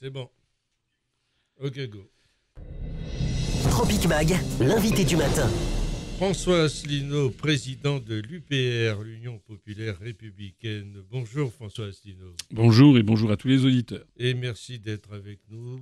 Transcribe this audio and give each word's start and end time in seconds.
C'est 0.00 0.10
bon. 0.10 0.28
Ok, 1.60 1.78
go. 1.88 2.10
Tropic 3.70 4.08
Mag, 4.08 4.28
l'invité 4.58 5.04
du 5.04 5.16
matin. 5.16 5.48
François 6.16 6.64
Asselineau, 6.64 7.30
président 7.30 8.00
de 8.00 8.16
l'UPR, 8.16 9.02
l'Union 9.04 9.38
populaire 9.38 9.96
républicaine. 10.00 11.00
Bonjour 11.10 11.52
François 11.52 11.86
Asselineau. 11.86 12.34
Bonjour 12.50 12.98
et 12.98 13.04
bonjour 13.04 13.30
à 13.30 13.36
tous 13.36 13.46
les 13.46 13.64
auditeurs. 13.64 14.04
Et 14.16 14.34
merci 14.34 14.80
d'être 14.80 15.12
avec 15.12 15.38
nous. 15.48 15.78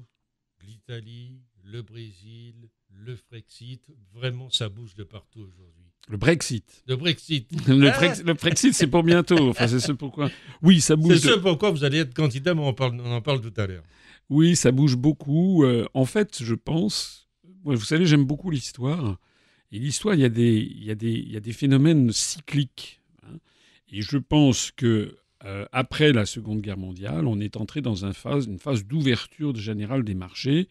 L'Italie, 0.63 1.41
le 1.65 1.81
Brésil, 1.81 2.69
le 2.99 3.17
Frexit, 3.17 3.83
vraiment 4.15 4.51
ça 4.51 4.69
bouge 4.69 4.95
de 4.95 5.05
partout 5.05 5.41
aujourd'hui. 5.41 5.85
Le 6.09 6.17
Brexit. 6.17 6.83
Le 6.89 6.97
Brexit. 6.97 7.49
Le, 7.69 7.89
Brex- 7.91 8.25
le 8.25 8.35
Brexit, 8.35 8.75
c'est 8.75 8.89
pour 8.89 9.05
bientôt. 9.05 9.51
Enfin, 9.51 9.69
c'est 9.69 9.79
ce 9.81 9.93
pourquoi. 9.93 10.31
Oui, 10.61 10.81
ça 10.81 10.97
bouge. 10.97 11.17
C'est 11.19 11.29
de- 11.29 11.33
ce 11.35 11.39
pourquoi 11.39 11.71
vous 11.71 11.85
allez 11.85 11.99
être 11.99 12.13
candidat, 12.15 12.55
mais 12.55 12.61
on, 12.63 12.75
parle- 12.75 13.01
on 13.01 13.13
en 13.13 13.21
parle 13.23 13.41
tout 13.41 13.53
à 13.61 13.67
l'heure. 13.69 13.85
Oui, 14.29 14.57
ça 14.57 14.73
bouge 14.73 14.97
beaucoup. 14.97 15.63
Euh, 15.65 15.87
en 15.95 16.05
fait, 16.05 16.43
je 16.43 16.55
pense. 16.55 17.29
vous 17.65 17.77
savez, 17.79 18.05
j'aime 18.07 18.25
beaucoup 18.25 18.51
l'histoire. 18.51 19.19
Et 19.71 19.79
l'histoire, 19.79 20.15
il 20.17 20.21
y, 20.21 20.25
a 20.25 20.29
des, 20.29 20.57
il, 20.59 20.85
y 20.85 20.91
a 20.91 20.95
des, 20.97 21.13
il 21.13 21.31
y 21.33 21.37
a 21.37 21.41
des 21.41 21.53
phénomènes 21.53 22.11
cycliques. 22.13 23.01
hein. 23.25 23.37
Et 23.93 24.03
je 24.03 24.19
pense 24.19 24.71
que 24.73 25.17
euh, 25.45 25.65
après 25.73 26.13
la 26.13 26.27
Seconde 26.27 26.61
Guerre 26.63 26.79
mondiale, 26.79 27.27
on 27.29 27.39
est 27.41 27.57
entré 27.57 27.81
dans 27.81 28.05
une 28.05 28.13
phase, 28.13 28.47
une 28.47 28.59
phase 28.59 28.85
d'ouverture 28.85 29.55
générale 29.55 30.03
des 30.05 30.15
marchés. 30.15 30.69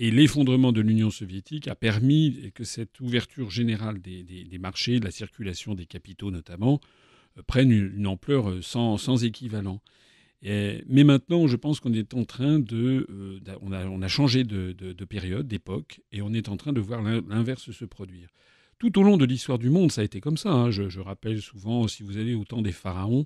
Et 0.00 0.12
l'effondrement 0.12 0.70
de 0.70 0.80
l'Union 0.80 1.10
soviétique 1.10 1.66
a 1.66 1.74
permis 1.74 2.52
que 2.54 2.62
cette 2.62 3.00
ouverture 3.00 3.50
générale 3.50 4.00
des, 4.00 4.22
des- 4.22 4.58
marchés, 4.58 5.00
de 5.00 5.04
la 5.04 5.10
circulation 5.10 5.74
des 5.74 5.86
capitaux 5.86 6.30
notamment, 6.30 6.80
euh, 7.36 7.42
prenne 7.46 7.72
une, 7.72 8.06
ampleur 8.06 8.48
euh, 8.48 8.62
sans, 8.62 8.96
sans 8.96 9.24
équivalent. 9.24 9.80
Mais 10.40 11.02
maintenant, 11.02 11.48
je 11.48 11.56
pense 11.56 11.80
qu'on 11.80 11.92
est 11.92 12.14
en 12.14 12.24
train 12.24 12.60
de, 12.60 13.06
euh, 13.10 13.40
on, 13.60 13.72
a, 13.72 13.86
on 13.86 14.00
a 14.02 14.08
changé 14.08 14.44
de, 14.44 14.70
de- 14.70 14.92
de 14.92 15.04
période, 15.04 15.48
d'époque, 15.48 16.00
et 16.12 16.22
on 16.22 16.32
est 16.32 16.48
en 16.48 16.56
train 16.56 16.72
de 16.72 16.80
voir 16.80 17.02
l'in- 17.02 17.22
l'inverse 17.28 17.72
se 17.72 17.84
produire. 17.84 18.28
Tout 18.78 18.96
au 19.00 19.02
long 19.02 19.16
de 19.16 19.24
l'histoire 19.24 19.58
du 19.58 19.68
monde, 19.68 19.90
ça 19.90 20.02
a 20.02 20.04
été 20.04 20.20
comme 20.20 20.36
ça. 20.36 20.52
hein. 20.52 20.70
Je, 20.70 20.88
je 20.88 21.00
rappelle 21.00 21.42
souvent, 21.42 21.88
si 21.88 22.04
vous 22.04 22.18
allez 22.18 22.34
au 22.34 22.44
temps 22.44 22.62
des 22.62 22.70
pharaons, 22.70 23.24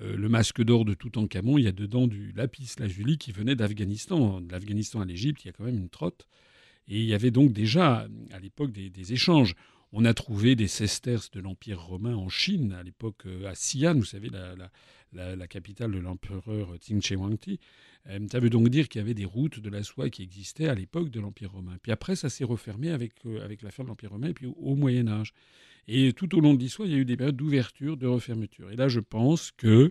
euh, 0.00 0.16
le 0.16 0.28
masque 0.28 0.62
d'or 0.62 0.84
de 0.84 0.94
Toutankhamon, 0.94 1.58
il 1.58 1.64
y 1.64 1.68
a 1.68 1.72
dedans 1.72 2.06
du 2.06 2.32
lapis 2.32 2.74
lazuli 2.78 3.18
qui 3.18 3.32
venait 3.32 3.54
d'Afghanistan. 3.54 4.40
De 4.40 4.50
l'Afghanistan 4.50 5.00
à 5.00 5.04
l'Égypte, 5.04 5.44
il 5.44 5.48
y 5.48 5.50
a 5.50 5.52
quand 5.52 5.64
même 5.64 5.78
une 5.78 5.90
trotte. 5.90 6.26
Et 6.88 6.98
il 7.00 7.06
y 7.06 7.14
avait 7.14 7.30
donc 7.30 7.52
déjà, 7.52 8.08
à 8.32 8.38
l'époque, 8.40 8.72
des, 8.72 8.90
des 8.90 9.12
échanges. 9.12 9.54
On 9.94 10.06
a 10.06 10.14
trouvé 10.14 10.56
des 10.56 10.68
sesterces 10.68 11.30
de 11.30 11.40
l'Empire 11.40 11.82
romain 11.82 12.16
en 12.16 12.30
Chine, 12.30 12.72
à 12.72 12.82
l'époque, 12.82 13.26
euh, 13.26 13.46
à 13.46 13.52
Xi'an, 13.52 13.94
vous 13.94 14.06
savez, 14.06 14.30
la, 14.30 14.56
la- 15.36 15.46
capitale 15.46 15.92
de 15.92 15.98
l'empereur 15.98 16.74
Qin 16.80 17.00
Shi. 17.00 17.14
Euh, 18.06 18.26
ça 18.32 18.40
veut 18.40 18.48
donc 18.48 18.70
dire 18.70 18.88
qu'il 18.88 19.00
y 19.00 19.04
avait 19.04 19.12
des 19.12 19.26
routes 19.26 19.60
de 19.60 19.68
la 19.68 19.82
soie 19.82 20.08
qui 20.08 20.22
existaient 20.22 20.68
à 20.68 20.74
l'époque 20.74 21.10
de 21.10 21.20
l'Empire 21.20 21.52
romain. 21.52 21.76
Puis 21.82 21.92
après, 21.92 22.16
ça 22.16 22.30
s'est 22.30 22.44
refermé 22.44 22.88
avec, 22.88 23.12
euh, 23.26 23.44
avec 23.44 23.60
la 23.60 23.70
fin 23.70 23.82
de 23.82 23.88
l'Empire 23.88 24.12
romain 24.12 24.28
et 24.28 24.32
puis 24.32 24.46
au, 24.46 24.74
Moyen 24.76 25.08
Âge. 25.08 25.34
Et 25.88 26.14
tout 26.14 26.34
au 26.34 26.40
long 26.40 26.54
de 26.54 26.60
l'histoire, 26.60 26.88
il 26.88 26.92
y 26.92 26.96
a 26.96 26.98
eu 26.98 27.04
des 27.04 27.18
périodes 27.18 27.36
d'ouverture, 27.36 27.98
de 27.98 28.06
refermeture. 28.06 28.70
Et 28.70 28.76
là, 28.76 28.88
je 28.88 29.00
pense 29.00 29.50
que 29.50 29.90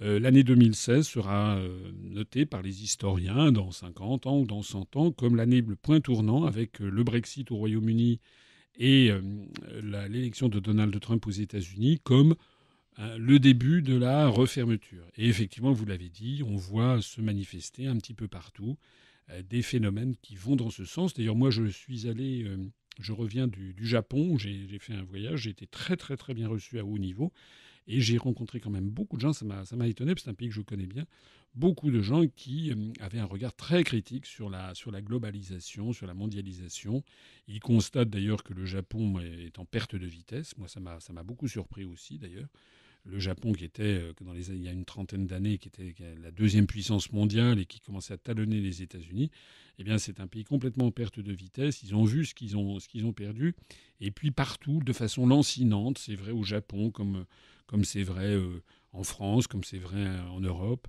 l'année 0.00 0.42
2016 0.42 1.06
sera 1.06 1.60
notée 2.02 2.46
par 2.46 2.62
les 2.62 2.82
historiens 2.82 3.52
dans 3.52 3.70
50 3.70 4.26
ans 4.26 4.40
ou 4.40 4.46
dans 4.46 4.62
100 4.62 4.96
ans 4.96 5.12
comme 5.12 5.36
l'année 5.36 5.60
le 5.60 5.76
point 5.76 6.00
tournant 6.00 6.44
avec 6.44 6.78
le 6.80 7.04
Brexit 7.04 7.50
au 7.50 7.56
Royaume-Uni 7.56 8.20
et 8.78 9.10
euh, 9.10 9.20
l'élection 10.08 10.48
de 10.48 10.58
Donald 10.60 10.98
Trump 11.00 11.26
aux 11.26 11.30
États-Unis 11.30 12.00
comme 12.02 12.34
euh, 12.98 13.18
le 13.18 13.38
début 13.38 13.82
de 13.82 13.96
la 13.96 14.28
refermeture. 14.28 15.04
Et 15.16 15.28
effectivement, 15.28 15.72
vous 15.72 15.84
l'avez 15.84 16.08
dit, 16.08 16.42
on 16.46 16.56
voit 16.56 17.00
se 17.02 17.20
manifester 17.20 17.86
un 17.86 17.96
petit 17.96 18.14
peu 18.14 18.28
partout 18.28 18.76
euh, 19.30 19.42
des 19.42 19.62
phénomènes 19.62 20.14
qui 20.22 20.36
vont 20.36 20.56
dans 20.56 20.70
ce 20.70 20.84
sens. 20.84 21.14
D'ailleurs, 21.14 21.36
moi, 21.36 21.50
je 21.50 21.64
suis 21.64 22.08
allé, 22.08 22.46
je 23.00 23.12
reviens 23.12 23.46
du, 23.46 23.74
du 23.74 23.86
Japon, 23.86 24.38
j'ai 24.38 24.78
fait 24.78 24.94
un 24.94 25.04
voyage, 25.04 25.42
j'ai 25.42 25.50
été 25.50 25.66
très, 25.66 25.96
très, 25.96 26.16
très 26.16 26.34
bien 26.34 26.48
reçu 26.48 26.78
à 26.78 26.84
haut 26.84 26.98
niveau. 26.98 27.32
Et 27.86 28.00
j'ai 28.00 28.18
rencontré 28.18 28.60
quand 28.60 28.70
même 28.70 28.88
beaucoup 28.88 29.16
de 29.16 29.20
gens, 29.20 29.32
ça 29.32 29.44
m'a 29.44 29.88
étonné, 29.88 30.14
c'est 30.16 30.30
un 30.30 30.34
pays 30.34 30.48
que 30.48 30.54
je 30.54 30.62
connais 30.62 30.86
bien, 30.86 31.04
beaucoup 31.54 31.90
de 31.90 32.00
gens 32.00 32.26
qui 32.26 32.72
euh, 32.72 32.92
avaient 33.00 33.18
un 33.18 33.26
regard 33.26 33.54
très 33.54 33.84
critique 33.84 34.26
sur 34.26 34.50
la, 34.50 34.74
sur 34.74 34.90
la 34.90 35.02
globalisation, 35.02 35.92
sur 35.92 36.06
la 36.06 36.14
mondialisation. 36.14 37.02
Ils 37.46 37.60
constatent 37.60 38.10
d'ailleurs 38.10 38.42
que 38.42 38.54
le 38.54 38.64
Japon 38.64 39.20
est 39.20 39.58
en 39.58 39.64
perte 39.64 39.94
de 39.96 40.06
vitesse. 40.06 40.56
Moi, 40.58 40.68
ça 40.68 40.80
m'a 40.80 41.22
beaucoup 41.22 41.48
surpris 41.48 41.84
aussi, 41.84 42.18
d'ailleurs. 42.18 42.48
Le 43.06 43.18
Japon, 43.18 43.52
qui 43.52 43.64
était, 43.64 43.82
euh, 43.82 44.12
dans 44.22 44.32
les, 44.32 44.50
il 44.50 44.62
y 44.62 44.68
a 44.68 44.72
une 44.72 44.84
trentaine 44.84 45.26
d'années, 45.26 45.58
qui 45.58 45.68
était 45.68 45.94
la 46.22 46.30
deuxième 46.30 46.66
puissance 46.66 47.12
mondiale 47.12 47.58
et 47.58 47.66
qui 47.66 47.80
commençait 47.80 48.14
à 48.14 48.18
talonner 48.18 48.60
les 48.60 48.82
États-Unis, 48.82 49.30
eh 49.78 49.84
bien, 49.84 49.98
c'est 49.98 50.20
un 50.20 50.26
pays 50.26 50.44
complètement 50.44 50.86
en 50.86 50.90
perte 50.90 51.20
de 51.20 51.32
vitesse. 51.32 51.82
Ils 51.82 51.94
ont 51.94 52.04
vu 52.04 52.24
ce 52.24 52.34
qu'ils 52.34 52.56
ont, 52.56 52.78
ce 52.80 52.88
qu'ils 52.88 53.04
ont 53.04 53.12
perdu. 53.12 53.54
Et 54.00 54.10
puis, 54.10 54.30
partout, 54.30 54.80
de 54.80 54.92
façon 54.92 55.26
lancinante, 55.26 55.98
c'est 55.98 56.14
vrai 56.14 56.32
au 56.32 56.44
Japon, 56.44 56.90
comme, 56.90 57.26
comme 57.66 57.84
c'est 57.84 58.02
vrai 58.02 58.34
euh, 58.34 58.62
en 58.92 59.02
France, 59.02 59.46
comme 59.46 59.64
c'est 59.64 59.78
vrai 59.78 60.06
euh, 60.06 60.28
en 60.28 60.40
Europe, 60.40 60.86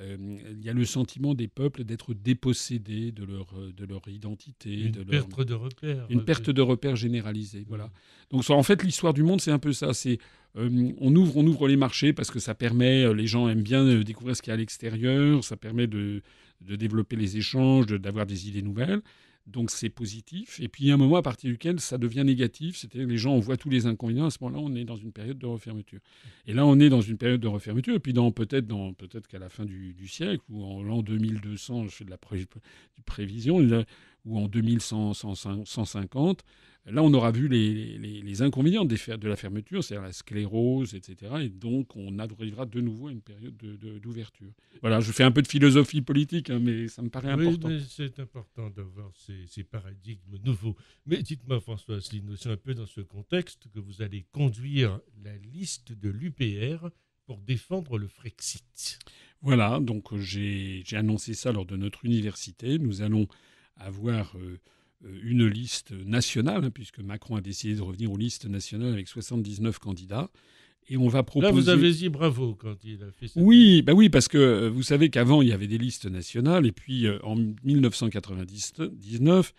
il 0.00 0.64
y 0.64 0.68
a 0.68 0.72
le 0.72 0.84
sentiment 0.84 1.34
des 1.34 1.48
peuples 1.48 1.84
d'être 1.84 2.14
dépossédés 2.14 3.12
de 3.12 3.24
leur, 3.24 3.46
euh, 3.56 3.72
de 3.76 3.84
leur 3.84 4.06
identité, 4.08 4.72
Une 4.72 4.90
de 4.92 4.98
leur, 5.00 5.26
perte 5.26 5.42
de 5.42 5.54
repères. 5.54 6.06
une 6.10 6.24
perte 6.24 6.50
de 6.50 6.60
repères 6.62 6.96
généralisée. 6.96 7.64
Voilà. 7.68 7.90
Donc 8.30 8.44
ça, 8.44 8.54
en 8.54 8.62
fait, 8.62 8.82
l'histoire 8.82 9.14
du 9.14 9.22
monde, 9.22 9.40
c'est 9.40 9.50
un 9.50 9.58
peu 9.58 9.72
ça. 9.72 9.92
C'est 9.94 10.18
euh, 10.56 10.92
on 10.98 11.14
ouvre, 11.16 11.36
on 11.36 11.46
ouvre 11.46 11.68
les 11.68 11.76
marchés 11.76 12.12
parce 12.12 12.30
que 12.30 12.38
ça 12.38 12.54
permet, 12.54 13.04
euh, 13.04 13.12
les 13.12 13.26
gens 13.26 13.48
aiment 13.48 13.62
bien 13.62 13.84
euh, 13.84 14.02
découvrir 14.04 14.34
ce 14.36 14.42
qu'il 14.42 14.50
y 14.50 14.52
a 14.52 14.54
à 14.54 14.56
l'extérieur, 14.56 15.44
ça 15.44 15.56
permet 15.56 15.86
de, 15.86 16.22
de 16.62 16.76
développer 16.76 17.16
les 17.16 17.36
échanges, 17.36 17.86
de- 17.86 17.98
d'avoir 17.98 18.24
des 18.26 18.48
idées 18.48 18.62
nouvelles. 18.62 19.00
Donc 19.48 19.70
c'est 19.70 19.88
positif. 19.88 20.60
Et 20.60 20.68
puis 20.68 20.84
il 20.84 20.88
y 20.88 20.90
a 20.90 20.94
un 20.94 20.98
moment 20.98 21.16
à 21.16 21.22
partir 21.22 21.50
duquel 21.50 21.80
ça 21.80 21.96
devient 21.98 22.24
négatif, 22.24 22.76
c'est-à-dire 22.76 23.06
que 23.06 23.12
les 23.12 23.18
gens 23.18 23.32
on 23.32 23.40
voit 23.40 23.56
tous 23.56 23.70
les 23.70 23.86
inconvénients. 23.86 24.26
À 24.26 24.30
ce 24.30 24.38
moment-là, 24.42 24.62
on 24.62 24.74
est 24.74 24.84
dans 24.84 24.96
une 24.96 25.12
période 25.12 25.38
de 25.38 25.46
refermeture. 25.46 26.00
Et 26.46 26.52
là, 26.52 26.66
on 26.66 26.78
est 26.78 26.88
dans 26.88 27.00
une 27.00 27.16
période 27.16 27.40
de 27.40 27.48
refermeture. 27.48 27.94
Et 27.94 28.00
puis 28.00 28.12
dans 28.12 28.30
peut-être 28.30 28.66
dans 28.66 28.92
peut-être 28.92 29.26
qu'à 29.26 29.38
la 29.38 29.48
fin 29.48 29.64
du, 29.64 29.94
siècle 30.06 30.44
ou 30.50 30.62
en 30.64 30.82
l'an 30.82 31.02
2200, 31.02 31.84
je 31.84 31.88
fais 31.90 32.04
de 32.04 32.10
la 32.10 32.18
prévision, 33.04 33.58
ou 34.24 34.38
en 34.38 34.48
2150, 34.48 36.44
là 36.90 37.02
on 37.02 37.12
aura 37.14 37.30
vu 37.30 37.48
les, 37.48 37.98
les- 37.98 38.22
les 38.22 38.42
inconvénients 38.42 38.84
de 38.84 38.96
la 39.28 39.36
fermeture, 39.36 39.82
c'est-à-dire 39.84 40.04
la 40.06 40.12
sclérose, 40.12 40.94
etc. 40.94 41.32
Et 41.42 41.48
donc 41.48 41.96
on 41.96 42.18
arrivera 42.18 42.66
de 42.66 42.80
nouveau 42.80 43.08
à 43.08 43.12
une 43.12 43.20
période 43.20 43.56
de- 43.56 43.76
de- 43.76 43.98
d'ouverture. 43.98 44.50
Voilà, 44.80 45.00
je 45.00 45.10
fais 45.12 45.24
un 45.24 45.30
peu 45.30 45.42
de 45.42 45.48
philosophie 45.48 46.02
politique, 46.02 46.50
hein, 46.50 46.60
mais 46.60 46.88
ça 46.88 47.02
me 47.02 47.08
paraît 47.10 47.34
Oui, 47.34 47.46
important. 47.48 47.70
c'est 47.88 48.18
important 48.20 48.70
d'avoir 48.70 49.10
ces, 49.16 49.46
ces 49.48 49.64
paradigmes 49.64 50.36
nouveaux. 50.44 50.76
Mais 51.06 51.22
dites-moi, 51.22 51.60
François 51.60 51.96
Asselineau, 51.96 52.36
c'est 52.36 52.50
un 52.50 52.56
peu 52.56 52.74
dans 52.74 52.86
ce 52.86 53.00
contexte 53.00 53.64
que 53.74 53.80
vous 53.80 54.02
allez 54.02 54.24
conduire 54.32 55.00
la 55.24 55.36
liste 55.36 55.92
de 55.92 56.08
l'UPR 56.10 56.88
pour 57.26 57.38
défendre 57.40 57.98
le 57.98 58.08
Frexit. 58.08 58.98
Voilà, 59.42 59.78
donc 59.80 60.16
j'ai 60.16 60.82
annoncé 60.92 61.34
ça 61.34 61.52
lors 61.52 61.66
de 61.66 61.76
notre 61.76 62.04
université. 62.04 62.78
Nous 62.78 63.02
allons 63.02 63.28
avoir 63.76 64.36
euh, 64.38 64.58
une 65.22 65.46
liste 65.46 65.92
nationale, 65.92 66.64
hein, 66.64 66.70
puisque 66.70 66.98
Macron 66.98 67.36
a 67.36 67.40
décidé 67.40 67.74
de 67.74 67.82
revenir 67.82 68.12
aux 68.12 68.16
listes 68.16 68.46
nationales 68.46 68.92
avec 68.92 69.08
79 69.08 69.78
candidats. 69.78 70.30
Et 70.90 70.96
on 70.96 71.08
va 71.08 71.22
proposer... 71.22 71.52
Là, 71.52 71.52
vous 71.52 71.68
avez 71.68 71.92
dit 71.92 72.08
bravo 72.08 72.54
quand 72.54 72.82
il 72.82 73.02
a 73.02 73.12
fait 73.12 73.28
ça. 73.28 73.40
Oui, 73.40 73.82
bah 73.82 73.92
oui, 73.92 74.08
parce 74.08 74.26
que 74.26 74.38
euh, 74.38 74.70
vous 74.70 74.82
savez 74.82 75.10
qu'avant, 75.10 75.42
il 75.42 75.48
y 75.48 75.52
avait 75.52 75.66
des 75.66 75.76
listes 75.76 76.06
nationales, 76.06 76.66
et 76.66 76.72
puis 76.72 77.06
euh, 77.06 77.18
en 77.22 77.36
1999, 77.36 79.52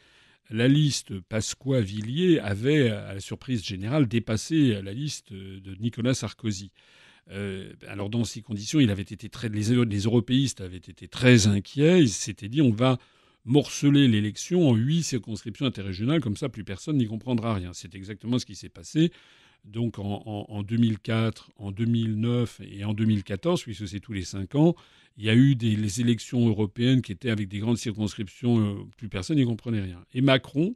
la 0.50 0.68
liste 0.68 1.20
Pasqua-Villiers 1.20 2.40
avait, 2.40 2.90
à 2.90 3.14
la 3.14 3.20
surprise 3.20 3.64
générale, 3.64 4.08
dépassé 4.08 4.82
la 4.82 4.94
liste 4.94 5.32
de 5.32 5.76
Nicolas 5.80 6.16
Sarkozy. 6.16 6.72
Euh, 7.32 7.74
alors 7.88 8.10
dans 8.10 8.24
ces 8.24 8.42
conditions, 8.42 8.80
il 8.80 8.90
avait 8.90 9.04
été 9.04 9.30
très, 9.30 9.50
les 9.50 9.72
européistes 9.72 10.62
avaient 10.62 10.78
été 10.78 11.08
très 11.08 11.48
inquiets. 11.48 12.02
Ils 12.02 12.10
s'étaient 12.10 12.50
dit 12.50 12.62
on 12.62 12.72
va 12.72 12.98
morceler 13.50 14.08
l'élection 14.08 14.70
en 14.70 14.76
huit 14.76 15.02
circonscriptions 15.02 15.66
interrégionales, 15.66 16.22
comme 16.22 16.38
ça 16.38 16.50
plus 16.50 16.64
personne 16.64 16.98
n'y 16.98 17.08
comprendra 17.08 17.56
rien. 17.56 17.72
C'est 17.74 17.96
exactement 17.96 18.38
ce 18.38 18.46
qui 18.46 18.56
s'est 18.56 18.70
passé. 18.70 19.12
Donc 19.66 19.98
en, 20.00 20.22
en- 20.26 20.46
en 20.50 20.62
2004, 20.64 21.52
en 21.58 21.72
2009 21.72 22.62
et 22.64 22.86
en 22.86 22.94
2014, 22.94 23.64
puisque 23.64 23.88
c'est 23.88 24.00
tous 24.00 24.14
les 24.14 24.22
cinq 24.24 24.54
ans, 24.54 24.76
il 25.18 25.26
y 25.26 25.30
a 25.30 25.36
eu 25.36 25.56
des 25.56 26.00
élections 26.00 26.48
européennes 26.48 27.02
qui 27.02 27.12
étaient 27.12 27.32
avec 27.32 27.50
des 27.50 27.58
grandes 27.58 27.78
circonscriptions, 27.80 28.60
euh, 28.60 28.76
plus 28.98 29.10
personne 29.10 29.38
n'y 29.38 29.46
comprenait 29.46 29.82
rien. 29.82 30.06
Et 30.14 30.22
Macron, 30.22 30.76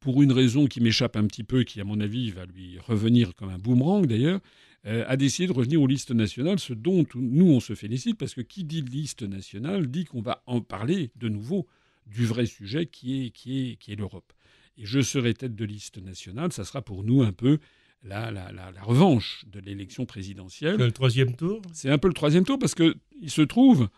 pour 0.00 0.22
une 0.22 0.32
raison 0.32 0.66
qui 0.66 0.80
m'échappe 0.80 1.16
un 1.16 1.26
petit 1.26 1.44
peu, 1.44 1.64
qui 1.64 1.80
à 1.82 1.84
mon 1.84 2.00
avis 2.00 2.30
va 2.30 2.46
lui 2.46 2.78
revenir 2.78 3.34
comme 3.34 3.50
un 3.50 3.58
boomerang 3.58 4.06
d'ailleurs, 4.06 4.40
euh, 4.86 5.04
a 5.06 5.18
décidé 5.18 5.46
de 5.48 5.52
revenir 5.52 5.82
aux 5.82 5.86
listes 5.86 6.12
nationales, 6.12 6.58
ce 6.58 6.72
dont 6.72 7.04
nous 7.14 7.46
on 7.52 7.60
se 7.60 7.74
félicite, 7.74 8.16
parce 8.16 8.32
que 8.34 8.40
qui 8.40 8.64
dit 8.64 8.80
liste 8.80 9.22
nationale 9.22 9.86
dit 9.86 10.06
qu'on 10.06 10.22
va 10.22 10.42
en 10.46 10.62
parler 10.62 11.10
de 11.16 11.28
nouveau 11.28 11.66
du 12.10 12.26
vrai 12.26 12.46
sujet 12.46 12.86
qui 12.86 13.26
est, 13.26 13.30
qui 13.30 13.70
est, 13.70 13.76
qui 13.76 13.92
est 13.92 13.96
l'Europe. 13.96 14.32
Et 14.76 14.84
je 14.84 15.00
serai 15.00 15.34
tête 15.34 15.54
de 15.54 15.64
liste 15.64 15.98
nationale, 16.02 16.52
ça 16.52 16.64
sera 16.64 16.82
pour 16.82 17.04
nous 17.04 17.22
un 17.22 17.32
peu 17.32 17.58
la, 18.02 18.30
la, 18.30 18.50
la, 18.52 18.70
la 18.72 18.82
revanche 18.82 19.44
de 19.46 19.60
l'élection 19.60 20.06
présidentielle. 20.06 20.76
Le 20.76 20.92
troisième 20.92 21.36
tour? 21.36 21.60
C'est 21.72 21.90
un 21.90 21.98
peu 21.98 22.08
le 22.08 22.14
troisième 22.14 22.44
tour 22.44 22.58
parce 22.58 22.74
que 22.74 22.96
il 23.20 23.30
se 23.30 23.42
trouve, 23.42 23.88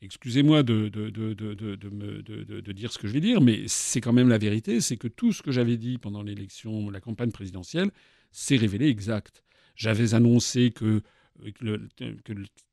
excusez-moi 0.00 0.62
de, 0.62 0.88
de, 0.88 1.10
de, 1.10 1.34
de, 1.34 2.72
dire 2.72 2.90
ce 2.92 2.98
que 2.98 3.06
je 3.06 3.12
vais 3.12 3.20
dire, 3.20 3.40
mais 3.40 3.64
c'est 3.66 4.00
quand 4.00 4.14
même 4.14 4.28
la 4.28 4.38
vérité, 4.38 4.80
c'est 4.80 4.96
que 4.96 5.08
tout 5.08 5.32
ce 5.32 5.42
que 5.42 5.52
j'avais 5.52 5.76
dit 5.76 5.98
pendant 5.98 6.22
l'élection, 6.22 6.88
la 6.90 7.00
campagne 7.00 7.32
présidentielle, 7.32 7.90
s'est 8.32 8.56
révélé 8.56 8.88
exact. 8.88 9.44
J'avais 9.76 10.14
annoncé 10.14 10.70
que, 10.70 11.02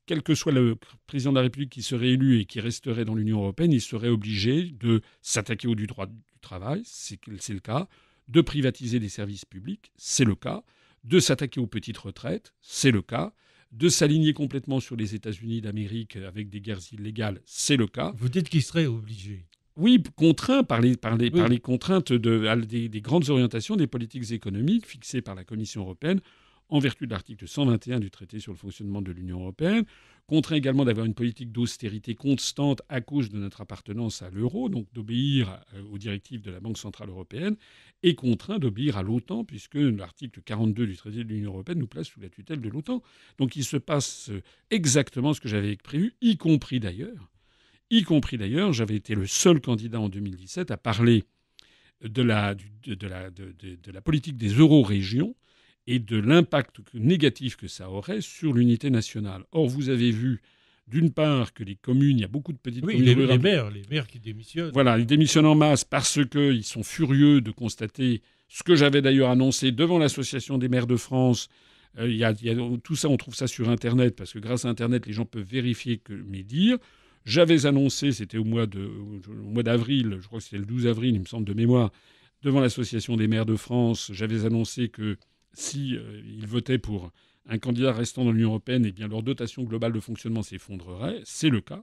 quel 0.06 0.22
que 0.22 0.34
soit 0.34 0.52
le 0.52 0.76
président 1.06 1.32
de 1.32 1.36
la 1.36 1.42
République 1.42 1.70
qui 1.70 1.82
serait 1.82 2.08
élu 2.08 2.40
et 2.40 2.44
qui 2.44 2.60
resterait 2.60 3.04
dans 3.04 3.14
l'Union 3.14 3.40
européenne, 3.40 3.72
il 3.72 3.80
serait 3.80 4.08
obligé 4.08 4.70
de 4.70 5.02
s'attaquer 5.22 5.68
au 5.68 5.74
droit 5.74 6.06
du 6.06 6.14
travail, 6.40 6.82
c'est 6.84 7.18
le 7.26 7.60
cas, 7.60 7.88
de 8.28 8.40
privatiser 8.40 9.00
des 9.00 9.08
services 9.08 9.44
publics, 9.44 9.92
c'est 9.96 10.24
le 10.24 10.34
cas, 10.34 10.62
de 11.04 11.20
s'attaquer 11.20 11.60
aux 11.60 11.66
petites 11.66 11.98
retraites, 11.98 12.54
c'est 12.60 12.90
le 12.90 13.02
cas, 13.02 13.32
de 13.72 13.88
s'aligner 13.88 14.32
complètement 14.32 14.80
sur 14.80 14.96
les 14.96 15.14
États-Unis 15.14 15.60
d'Amérique 15.60 16.16
avec 16.16 16.48
des 16.48 16.60
guerres 16.60 16.80
illégales, 16.92 17.40
c'est 17.44 17.76
le 17.76 17.86
cas. 17.86 18.12
Vous 18.16 18.28
dites 18.28 18.48
qu'il 18.48 18.62
serait 18.62 18.86
obligé. 18.86 19.46
Oui, 19.76 20.02
contraint 20.16 20.64
par 20.64 20.80
les, 20.80 20.96
par 20.96 21.16
les, 21.16 21.30
par 21.30 21.48
les 21.48 21.60
contraintes 21.60 22.12
de, 22.12 22.64
des, 22.64 22.88
des, 22.88 23.00
grandes 23.00 23.30
orientations 23.30 23.76
des 23.76 23.86
politiques 23.86 24.32
économiques 24.32 24.86
fixées 24.86 25.22
par 25.22 25.36
la 25.36 25.44
Commission 25.44 25.82
européenne 25.82 26.20
en 26.68 26.78
vertu 26.78 27.06
de 27.06 27.12
l'article 27.12 27.48
121 27.48 28.00
du 28.00 28.10
traité 28.10 28.40
sur 28.40 28.52
le 28.52 28.58
fonctionnement 28.58 29.00
de 29.00 29.12
l'Union 29.12 29.40
européenne, 29.40 29.84
contraint 30.26 30.56
également 30.56 30.84
d'avoir 30.84 31.06
une 31.06 31.14
politique 31.14 31.50
d'austérité 31.50 32.14
constante 32.14 32.82
à 32.90 33.00
cause 33.00 33.30
de 33.30 33.38
notre 33.38 33.62
appartenance 33.62 34.20
à 34.20 34.28
l'euro, 34.28 34.68
donc 34.68 34.86
d'obéir 34.92 35.60
euh, 35.74 35.82
aux 35.90 35.96
directives 35.96 36.42
de 36.42 36.50
la 36.50 36.60
Banque 36.60 36.76
centrale 36.76 37.08
européenne, 37.08 37.56
et 38.02 38.14
contraint 38.14 38.58
d'obéir 38.58 38.98
à 38.98 39.02
l'OTAN, 39.02 39.44
puisque 39.44 39.76
l'article 39.76 40.42
42 40.42 40.86
du 40.86 40.96
traité 40.96 41.24
de 41.24 41.28
l'Union 41.32 41.52
européenne 41.52 41.78
nous 41.78 41.86
place 41.86 42.08
sous 42.08 42.20
la 42.20 42.28
tutelle 42.28 42.60
de 42.60 42.68
l'OTAN. 42.68 43.02
Donc 43.38 43.56
il 43.56 43.64
se 43.64 43.78
passe 43.78 44.28
euh, 44.28 44.42
exactement 44.70 45.32
ce 45.32 45.40
que 45.40 45.48
j'avais 45.48 45.76
prévu, 45.76 46.14
y 46.20 46.36
compris 46.36 46.80
d'ailleurs. 46.80 47.30
Y 47.90 48.02
compris 48.02 48.36
d'ailleurs, 48.36 48.74
j'avais 48.74 48.96
été 48.96 49.14
le 49.14 49.26
seul 49.26 49.62
candidat 49.62 49.98
en 49.98 50.10
2017 50.10 50.70
à 50.70 50.76
parler 50.76 51.24
de 52.02 52.22
la, 52.22 52.54
de, 52.54 53.06
la, 53.06 53.30
de 53.30 53.90
la 53.90 54.00
politique 54.02 54.36
des 54.36 54.50
euro-régions 54.50 55.34
et 55.88 55.98
de 55.98 56.18
l'impact 56.18 56.82
négatif 56.92 57.56
que 57.56 57.66
ça 57.66 57.88
aurait 57.88 58.20
sur 58.20 58.52
l'unité 58.52 58.90
nationale. 58.90 59.44
Or, 59.52 59.66
vous 59.68 59.88
avez 59.88 60.10
vu, 60.10 60.42
d'une 60.86 61.10
part, 61.10 61.54
que 61.54 61.64
les 61.64 61.76
communes, 61.76 62.18
il 62.18 62.20
y 62.20 62.24
a 62.24 62.28
beaucoup 62.28 62.52
de 62.52 62.58
petites 62.58 62.84
oui, 62.84 62.98
communes 62.98 63.18
les, 63.18 63.26
les 63.26 63.38
maires, 63.38 63.70
les 63.70 63.82
maires 63.90 64.06
qui 64.06 64.18
démissionnent. 64.18 64.70
Voilà, 64.74 64.98
ils 64.98 65.06
démissionnent 65.06 65.46
en 65.46 65.54
masse 65.54 65.84
parce 65.84 66.20
qu'ils 66.26 66.64
sont 66.64 66.82
furieux 66.82 67.40
de 67.40 67.50
constater 67.50 68.20
ce 68.48 68.62
que 68.62 68.76
j'avais 68.76 69.00
d'ailleurs 69.00 69.30
annoncé 69.30 69.72
devant 69.72 69.98
l'Association 69.98 70.58
des 70.58 70.68
maires 70.68 70.86
de 70.86 70.96
France. 70.96 71.48
Euh, 71.98 72.12
y 72.12 72.22
a, 72.22 72.34
tout 72.84 72.94
ça, 72.94 73.08
on 73.08 73.16
trouve 73.16 73.34
ça 73.34 73.46
sur 73.46 73.70
Internet, 73.70 74.14
parce 74.14 74.34
que 74.34 74.38
grâce 74.38 74.66
à 74.66 74.68
Internet, 74.68 75.06
les 75.06 75.14
gens 75.14 75.24
peuvent 75.24 75.42
vérifier 75.42 75.96
que 75.96 76.12
mes 76.12 76.42
dires. 76.42 76.76
J'avais 77.24 77.64
annoncé, 77.64 78.12
c'était 78.12 78.36
au 78.36 78.44
mois 78.44 78.66
d'avril, 78.66 80.18
je 80.20 80.26
crois 80.26 80.38
que 80.38 80.44
c'était 80.44 80.58
le 80.58 80.66
12 80.66 80.86
avril, 80.86 81.14
il 81.14 81.20
me 81.20 81.26
semble, 81.26 81.46
de 81.46 81.54
mémoire, 81.54 81.92
devant 82.42 82.60
l'Association 82.60 83.16
des 83.16 83.26
maires 83.26 83.46
de 83.46 83.56
France, 83.56 84.10
j'avais 84.12 84.44
annoncé 84.44 84.90
que 84.90 85.16
si 85.58 85.96
euh, 85.96 86.22
ils 86.24 86.46
votaient 86.46 86.78
pour 86.78 87.10
un 87.46 87.58
candidat 87.58 87.92
restant 87.92 88.24
dans 88.24 88.30
l'Union 88.30 88.50
européenne, 88.50 88.84
eh 88.86 88.92
bien 88.92 89.08
leur 89.08 89.22
dotation 89.22 89.64
globale 89.64 89.92
de 89.92 90.00
fonctionnement 90.00 90.42
s'effondrerait. 90.42 91.20
C'est 91.24 91.48
le 91.48 91.60
cas. 91.60 91.82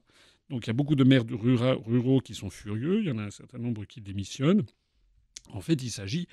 Donc 0.50 0.66
il 0.66 0.68
y 0.68 0.70
a 0.70 0.74
beaucoup 0.74 0.96
de 0.96 1.04
maires 1.04 1.26
ruraux 1.30 2.22
qui 2.22 2.36
sont 2.36 2.50
furieux. 2.50 3.02
Il 3.02 3.08
y 3.08 3.12
en 3.12 3.18
a 3.18 3.24
un 3.24 3.32
certain 3.32 3.58
nombre 3.58 3.84
qui 3.86 4.00
démissionnent. 4.00 4.64
En 5.52 5.60
fait, 5.60 5.84
il 5.84 5.90
s'agit 5.90 6.28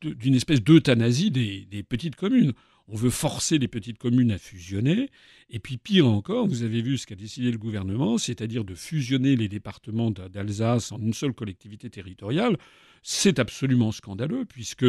d'une 0.00 0.34
espèce 0.34 0.62
d'euthanasie 0.62 1.30
des, 1.30 1.66
des, 1.66 1.82
petites 1.82 2.16
communes. 2.16 2.52
On 2.88 2.96
veut 2.96 3.10
forcer 3.10 3.58
les 3.58 3.68
petites 3.68 3.98
communes 3.98 4.30
à 4.30 4.38
fusionner. 4.38 5.10
Et 5.48 5.58
puis 5.58 5.76
pire 5.76 6.06
encore, 6.06 6.46
vous 6.46 6.62
avez 6.62 6.80
vu 6.82 6.96
ce 6.96 7.06
qu'a 7.06 7.14
décidé 7.14 7.50
le 7.50 7.58
gouvernement, 7.58 8.18
c'est-à-dire 8.18 8.64
de 8.64 8.74
fusionner 8.74 9.36
les 9.36 9.48
départements 9.48 10.10
d'Alsace 10.10 10.92
en 10.92 10.98
une 10.98 11.14
seule 11.14 11.32
collectivité 11.34 11.90
territoriale. 11.90 12.56
C'est 13.02 13.38
absolument 13.38 13.92
scandaleux, 13.92 14.44
puisque 14.44 14.86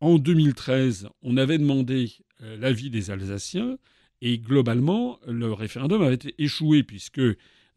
en 0.00 0.18
2013, 0.18 1.08
on 1.22 1.36
avait 1.36 1.58
demandé 1.58 2.12
euh, 2.42 2.56
l'avis 2.56 2.90
des 2.90 3.10
Alsaciens 3.10 3.78
et 4.20 4.38
globalement, 4.38 5.18
le 5.26 5.52
référendum 5.52 6.02
avait 6.02 6.18
échoué 6.38 6.82
puisque 6.82 7.20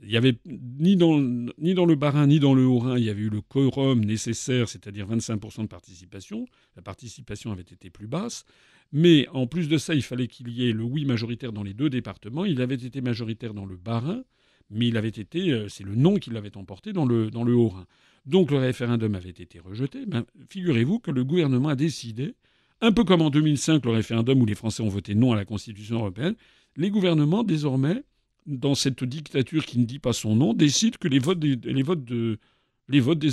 il 0.04 0.16
avait 0.16 0.38
ni 0.46 0.96
dans, 0.96 1.18
le 1.18 1.96
Bas-Rhin 1.96 2.28
ni 2.28 2.40
dans 2.40 2.54
le 2.54 2.66
Haut-Rhin, 2.66 2.98
il 2.98 3.06
y 3.06 3.10
avait 3.10 3.24
eu 3.24 3.30
le 3.30 3.42
quorum 3.42 4.06
nécessaire, 4.06 4.70
c'est-à-dire 4.70 5.08
25% 5.08 5.64
de 5.64 5.68
participation. 5.68 6.46
La 6.76 6.84
participation 6.84 7.52
avait 7.52 7.64
été 7.64 7.90
plus 7.90 8.08
basse. 8.08 8.46
Mais 8.92 9.28
en 9.30 9.48
plus 9.48 9.68
de 9.68 9.78
ça, 9.78 9.96
il 9.96 10.04
fallait 10.04 10.28
qu'il 10.28 10.50
y 10.50 10.70
ait 10.70 10.72
le 10.72 10.84
oui 10.84 11.04
majoritaire 11.06 11.52
dans 11.52 11.64
les 11.64 11.74
deux 11.74 11.90
départements. 11.90 12.46
Il 12.46 12.62
avait 12.62 12.76
été 12.76 13.02
majoritaire 13.02 13.54
dans 13.54 13.66
le 13.66 13.76
Bas-Rhin, 13.76 14.24
mais 14.70 14.88
il 14.88 14.98
avait 14.98 15.10
été, 15.10 15.52
euh, 15.52 15.68
c'est 15.68 15.84
le 15.84 15.96
non 15.96 16.18
qui 16.18 16.30
l'avait 16.30 16.56
emporté 16.56 16.94
dans 16.94 17.06
le 17.06 17.30
Haut-Rhin. 17.34 17.88
Donc 18.28 18.52
le 18.52 18.58
référendum 18.58 19.16
avait 19.16 19.30
été 19.30 19.60
rejeté. 19.60 20.06
Ben, 20.06 20.26
figurez-vous 20.50 21.00
que 21.00 21.12
le 21.12 21.24
gouvernement 21.24 21.70
a 21.70 21.76
décidé, 21.76 22.36
un 22.82 22.92
peu 22.92 23.06
comme 23.06 23.22
en 23.22 23.30
2005, 23.30 23.86
le 23.86 23.92
référendum 23.92 24.42
où 24.42 24.46
les 24.46 24.54
Français 24.54 24.84
ont 24.84 24.90
voté 24.90 25.16
non 25.16 25.32
à 25.32 25.38
la 25.38 25.46
Constitution 25.46 26.00
européenne, 26.00 26.36
les 26.76 26.90
gouvernements, 26.90 27.44
désormais, 27.44 28.04
dans 28.46 28.76
cette 28.76 29.06
dictature 29.06 29.66
qui 29.66 29.80
ne 29.80 29.86
dit 29.86 30.00
pas 30.00 30.12
son 30.12 30.36
nom, 30.36 30.54
décident 30.54 30.98
que 31.00 31.08
les 31.08 31.20
votes 31.20 31.40
des, 31.40 31.58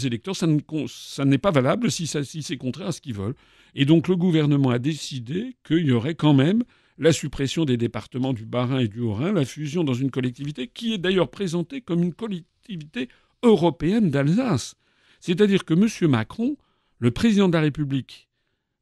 électeurs, 0.06 0.36
ça, 0.36 1.24
n'est 1.24 1.38
pas 1.38 1.50
valable 1.50 1.90
si, 1.90 2.06
si 2.06 2.42
c'est 2.42 2.56
contraire 2.56 2.88
à 2.88 2.92
ce 2.92 3.00
qu'ils 3.00 3.14
veulent. 3.14 3.34
Et 3.74 3.86
donc 3.86 4.06
le 4.06 4.14
gouvernement 4.14 4.70
a 4.70 4.78
décidé 4.78 5.56
qu'il 5.64 5.86
y 5.86 5.92
aurait 5.92 6.14
quand 6.14 6.34
même 6.34 6.62
la 6.98 7.12
suppression 7.12 7.64
des 7.64 7.76
départements 7.76 8.32
du 8.32 8.46
Bas-Rhin 8.46 8.78
et 8.78 8.88
du 8.88 9.00
Haut-Rhin, 9.00 9.32
la 9.32 9.44
fusion 9.44 9.82
dans 9.82 9.94
une 9.94 10.12
collectivité 10.12 10.68
qui 10.68 10.94
est 10.94 10.98
d'ailleurs 10.98 11.30
présentée 11.30 11.80
comme 11.80 12.04
une 12.04 12.14
collectivité 12.14 13.08
européenne 13.42 14.10
d'Alsace. 14.10 14.76
C'est-à-dire 15.24 15.64
que 15.64 15.72
M. 15.72 16.10
Macron, 16.10 16.58
le 16.98 17.10
président 17.10 17.48
de 17.48 17.54
la 17.54 17.62
République, 17.62 18.28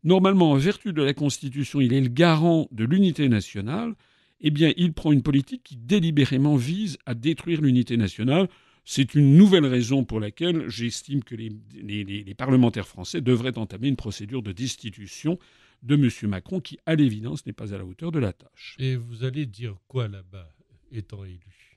normalement 0.03 0.50
en 0.50 0.56
vertu 0.56 0.93
de 0.93 1.00
la 1.00 1.15
Constitution, 1.15 1.81
il 1.81 1.93
est 1.93 2.00
le 2.00 2.09
garant 2.09 2.67
de 2.73 2.85
l'unité 2.85 3.29
nationale, 3.29 3.94
eh 4.41 4.50
bien 4.50 4.73
il 4.77 4.93
prend 4.93 5.12
une 5.12 5.23
politique 5.23 5.62
qui 5.62 5.77
délibérément 5.77 6.56
vise 6.56 6.99
à 7.06 7.15
détruire 7.15 7.61
l'unité 7.61 7.97
nationale. 7.97 8.49
C'est 8.85 9.15
une 9.15 9.37
nouvelle 9.37 9.67
raison 9.67 10.03
pour 10.03 10.19
laquelle 10.19 10.69
j'estime 10.69 11.23
que 11.23 11.37
les, 11.37 11.53
les, 11.81 12.35
parlementaires 12.35 12.89
français 12.89 13.21
devraient 13.21 13.56
entamer 13.56 13.87
une 13.87 13.94
procédure 13.94 14.43
de 14.43 14.50
destitution 14.50 15.39
de 15.85 15.94
M. 15.94 16.11
Macron 16.29 16.59
qui, 16.59 16.77
à 16.87 16.96
l'évidence, 16.96 17.46
n'est 17.46 17.53
pas 17.53 17.72
à 17.72 17.79
la 17.79 17.84
hauteur 17.84 18.11
de 18.11 18.19
la 18.19 18.32
tâche. 18.32 18.75
Et 18.81 18.96
vous 18.96 19.22
allez 19.22 19.46
dire 19.46 19.77
quoi 19.87 20.08
là-bas, 20.08 20.53
étant 20.91 21.25
élu? 21.25 21.71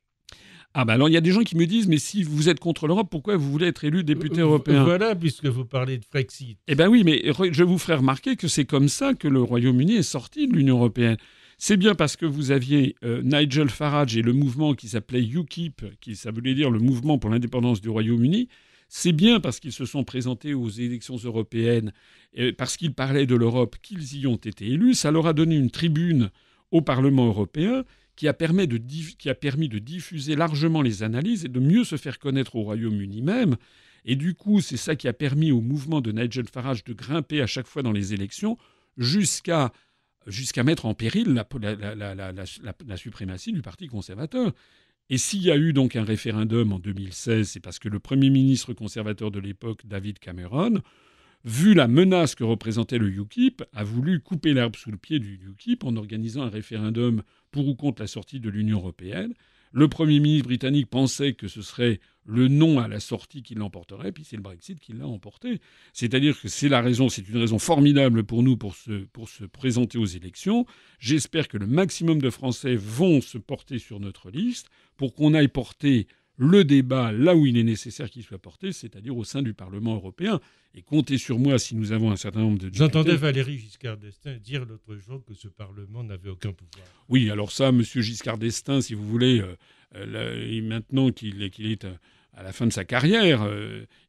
Ah 0.77 0.83
ben 0.83 0.93
alors 0.93 1.07
il 1.07 1.13
y 1.13 1.17
a 1.17 1.21
des 1.21 1.31
gens 1.31 1.43
qui 1.43 1.55
me 1.55 1.65
disent 1.65 1.87
mais 1.87 1.97
si 1.97 2.21
vous 2.23 2.49
êtes 2.49 2.59
contre 2.59 2.85
l'Europe, 2.85 3.07
pourquoi 3.09 3.37
vous 3.37 3.49
voulez 3.49 3.67
être 3.67 3.85
élu 3.85 4.03
député 4.03 4.41
euh, 4.41 4.43
européen? 4.43 4.83
Voilà, 4.83 5.15
puisque 5.15 5.45
vous 5.45 5.63
parlez 5.63 5.97
de 5.97 6.03
Frexit. 6.03 6.57
Eh 6.67 6.75
bien 6.75 6.89
oui, 6.89 7.03
mais 7.05 7.23
je 7.51 7.63
vous 7.63 7.77
ferai 7.77 7.95
remarquer 7.95 8.35
que 8.35 8.49
c'est 8.49 8.65
comme 8.65 8.89
ça 8.89 9.13
que 9.13 9.29
le 9.29 9.41
Royaume-Uni 9.41 9.95
est 9.95 10.03
sorti 10.03 10.49
de 10.49 10.53
l'Union 10.53 10.75
européenne. 10.75 11.15
C'est 11.57 11.77
bien 11.77 11.95
parce 11.95 12.17
que 12.17 12.25
vous 12.25 12.51
aviez 12.51 12.97
euh, 13.05 13.21
Nigel 13.23 13.69
Farage 13.69 14.17
et 14.17 14.21
le 14.21 14.33
mouvement 14.33 14.73
qui 14.73 14.89
s'appelait 14.89 15.23
UKIP, 15.23 15.85
qui 16.01 16.17
ça 16.17 16.31
voulait 16.31 16.53
dire 16.53 16.69
le 16.69 16.79
mouvement 16.79 17.17
pour 17.17 17.29
l'indépendance 17.29 17.79
du 17.79 17.87
Royaume-Uni. 17.87 18.49
C'est 18.89 19.13
bien 19.13 19.39
parce 19.39 19.61
qu'ils 19.61 19.71
se 19.71 19.85
sont 19.85 20.03
présentés 20.03 20.53
aux 20.53 20.69
élections 20.69 21.15
européennes, 21.15 21.93
et 22.33 22.51
parce 22.51 22.75
qu'ils 22.75 22.93
parlaient 22.93 23.25
de 23.25 23.35
l'Europe, 23.35 23.77
qu'ils 23.81 24.17
y 24.17 24.27
ont 24.27 24.35
été 24.35 24.67
élus. 24.67 24.93
Ça 24.93 25.09
leur 25.09 25.25
a 25.25 25.33
donné 25.33 25.55
une 25.55 25.71
tribune 25.71 26.31
au 26.71 26.81
Parlement 26.81 27.27
européen 27.27 27.85
qui 28.15 28.27
a, 28.27 28.33
permis 28.33 28.67
de, 28.67 29.79
diffuser 29.79 30.35
largement 30.35 30.81
les 30.81 31.03
analyses 31.03 31.45
et 31.45 31.49
de 31.49 31.59
mieux 31.59 31.83
se 31.83 31.97
faire 31.97 32.19
connaître 32.19 32.55
au 32.55 32.63
Royaume-Uni 32.63 33.21
même. 33.21 33.55
Et 34.05 34.15
du 34.15 34.35
coup, 34.35 34.61
c'est 34.61 34.77
ça 34.77 34.95
qui 34.95 35.07
a 35.07 35.13
permis 35.13 35.51
au 35.51 35.61
mouvement 35.61 36.01
de 36.01 36.11
Nigel 36.11 36.47
Farage 36.47 36.83
de 36.83 36.93
grimper 36.93 37.41
à 37.41 37.47
chaque 37.47 37.67
fois 37.67 37.81
dans 37.81 37.91
les 37.91 38.13
élections 38.13 38.57
jusqu'à 38.97 39.71
jusqu'à 40.27 40.63
mettre 40.63 40.85
en 40.85 40.95
péril 40.95 41.33
la, 41.33 42.15
la, 42.15 42.97
suprématie 42.97 43.51
du 43.51 43.61
Parti 43.61 43.87
conservateur. 43.87 44.53
Et 45.09 45.19
s'il 45.19 45.43
y 45.43 45.51
a 45.51 45.57
eu 45.57 45.71
donc 45.71 45.95
un 45.95 46.03
référendum 46.03 46.73
en 46.73 46.79
2016, 46.79 47.47
c'est 47.47 47.59
parce 47.59 47.77
que 47.77 47.89
le 47.89 47.99
Premier 47.99 48.31
ministre 48.31 48.73
conservateur 48.73 49.29
de 49.29 49.39
l'époque, 49.39 49.81
David 49.85 50.17
Cameron, 50.17 50.81
vu 51.45 51.75
la 51.75 51.87
menace 51.87 52.33
que 52.35 52.43
représentait 52.43 52.97
le 52.97 53.07
UKIP, 53.07 53.63
a 53.71 53.83
voulu 53.83 54.19
couper 54.19 54.53
l'herbe 54.53 54.75
sous 54.75 54.91
le 54.91 54.97
pied 54.97 55.19
du 55.19 55.39
UKIP 55.47 55.83
en 55.83 55.95
organisant 55.95 56.41
un 56.41 56.49
référendum 56.49 57.21
pour 57.51 57.67
ou 57.67 57.75
contre 57.75 58.01
la 58.01 58.07
sortie 58.07 58.39
de 58.39 58.49
l'Union 58.49 58.79
européenne. 58.79 59.33
Le 59.71 59.87
Premier 59.87 60.19
ministre 60.19 60.47
britannique 60.47 60.89
pensait 60.89 61.33
que 61.33 61.47
ce 61.47 61.61
serait 61.61 61.99
le 62.25 62.47
non 62.47 62.79
à 62.79 62.87
la 62.87 62.99
sortie 62.99 63.43
qui 63.43 63.55
l'emporterait, 63.55 64.11
puis 64.11 64.23
c'est 64.23 64.37
le 64.37 64.41
Brexit 64.41 64.79
qui 64.79 64.93
l'a 64.93 65.05
emporté. 65.05 65.59
C'est-à-dire 65.93 66.39
que 66.39 66.47
c'est 66.47 66.69
la 66.69 66.81
raison, 66.81 67.09
c'est 67.09 67.27
une 67.27 67.37
raison 67.37 67.59
formidable 67.59 68.23
pour 68.23 68.41
nous 68.41 68.57
pour 68.57 68.73
se, 68.73 69.05
pour 69.05 69.29
se 69.29 69.43
présenter 69.43 69.97
aux 69.97 70.05
élections. 70.05 70.65
J'espère 70.97 71.47
que 71.47 71.57
le 71.57 71.67
maximum 71.67 72.21
de 72.21 72.29
Français 72.29 72.75
vont 72.75 73.21
se 73.21 73.37
porter 73.37 73.77
sur 73.77 73.99
notre 73.99 74.31
liste 74.31 74.69
pour 74.97 75.13
qu'on 75.13 75.33
aille 75.33 75.49
porter 75.49 76.07
le 76.37 76.63
débat 76.63 77.11
là 77.11 77.35
où 77.35 77.45
il 77.45 77.57
est 77.57 77.63
nécessaire 77.63 78.09
qu'il 78.09 78.23
soit 78.23 78.37
porté, 78.37 78.71
c'est-à-dire 78.71 79.15
au 79.15 79.23
sein 79.23 79.41
du 79.41 79.53
Parlement 79.53 79.95
européen. 79.95 80.39
Et 80.73 80.81
comptez 80.81 81.17
sur 81.17 81.39
moi 81.39 81.57
si 81.57 81.75
nous 81.75 81.93
avons 81.93 82.11
un 82.11 82.17
certain 82.17 82.41
nombre 82.41 82.59
de 82.59 82.69
J'entendais 82.73 83.15
Valérie 83.15 83.57
Giscard 83.57 83.97
d'Estaing 83.97 84.37
dire 84.37 84.65
l'autre 84.65 84.95
jour 84.97 85.23
que 85.25 85.33
ce 85.33 85.47
Parlement 85.47 86.03
n'avait 86.03 86.29
aucun 86.29 86.51
pouvoir. 86.51 86.85
Oui, 87.07 87.29
alors 87.29 87.51
ça, 87.51 87.71
Monsieur 87.71 88.01
Giscard 88.01 88.37
d'Estaing, 88.37 88.81
si 88.81 88.93
vous 88.93 89.07
voulez, 89.07 89.41
euh, 89.95 90.49
et 90.49 90.61
maintenant 90.61 91.11
qu'il 91.11 91.41
est 91.41 91.87
à 92.33 92.43
la 92.43 92.51
fin 92.51 92.67
de 92.67 92.73
sa 92.73 92.83
carrière, 92.83 93.47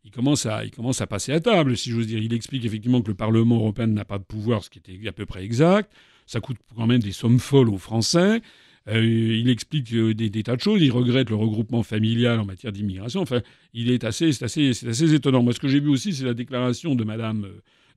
il, 0.02 0.11
commence 0.11 0.47
à, 0.47 0.64
il 0.64 0.73
commence 0.73 1.00
à 1.00 1.06
passer 1.06 1.30
à 1.33 1.38
table, 1.38 1.76
si 1.76 1.90
j'ose 1.90 2.09
dire. 2.09 2.18
Il 2.18 2.35
explique 2.35 2.64
effectivement 2.64 3.00
que 3.00 3.09
le 3.09 3.14
Parlement 3.14 3.56
européen 3.56 3.87
n'a 3.87 4.04
pas 4.04 4.18
de 4.18 4.25
pouvoir, 4.25 4.64
ce 4.64 4.71
qui 4.71 4.80
était 4.80 5.06
à 5.06 5.12
peu 5.12 5.26
près 5.26 5.45
exact. 5.45 5.92
Ça 6.26 6.40
coûte 6.40 6.56
quand 6.75 6.88
même 6.88 6.99
des 7.00 7.12
sommes 7.12 7.38
folles 7.38 7.68
aux 7.68 7.78
Français. 7.78 8.42
Euh, 8.88 9.05
il 9.05 9.49
explique 9.50 9.93
euh, 9.93 10.14
des, 10.14 10.31
tas 10.43 10.57
de 10.57 10.61
choses. 10.61 10.81
Il 10.81 10.93
regrette 10.93 11.31
le 11.31 11.37
regroupement 11.37 11.83
familial 11.83 12.38
en 12.38 12.45
matière 12.45 12.73
d'immigration. 12.73 13.21
Enfin, 13.21 13.43
il 13.75 13.90
est 13.90 14.05
assez, 14.05 14.33
c'est 14.33 14.45
assez, 14.45 14.75
c'est 14.75 14.88
assez 14.88 15.14
étonnant. 15.14 15.43
Moi, 15.43 15.52
ce 15.52 15.61
que 15.61 15.69
j'ai 15.69 15.81
vu 15.81 15.88
aussi, 15.88 16.12
c'est 16.12 16.25
la 16.25 16.35
déclaration 16.35 16.95
de 16.95 17.05
Madame, 17.05 17.47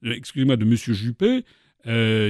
euh, 0.04 0.12
excusez-moi, 0.12 0.56
de 0.56 0.64
Monsieur 0.64 0.92
Juppé, 0.92 1.44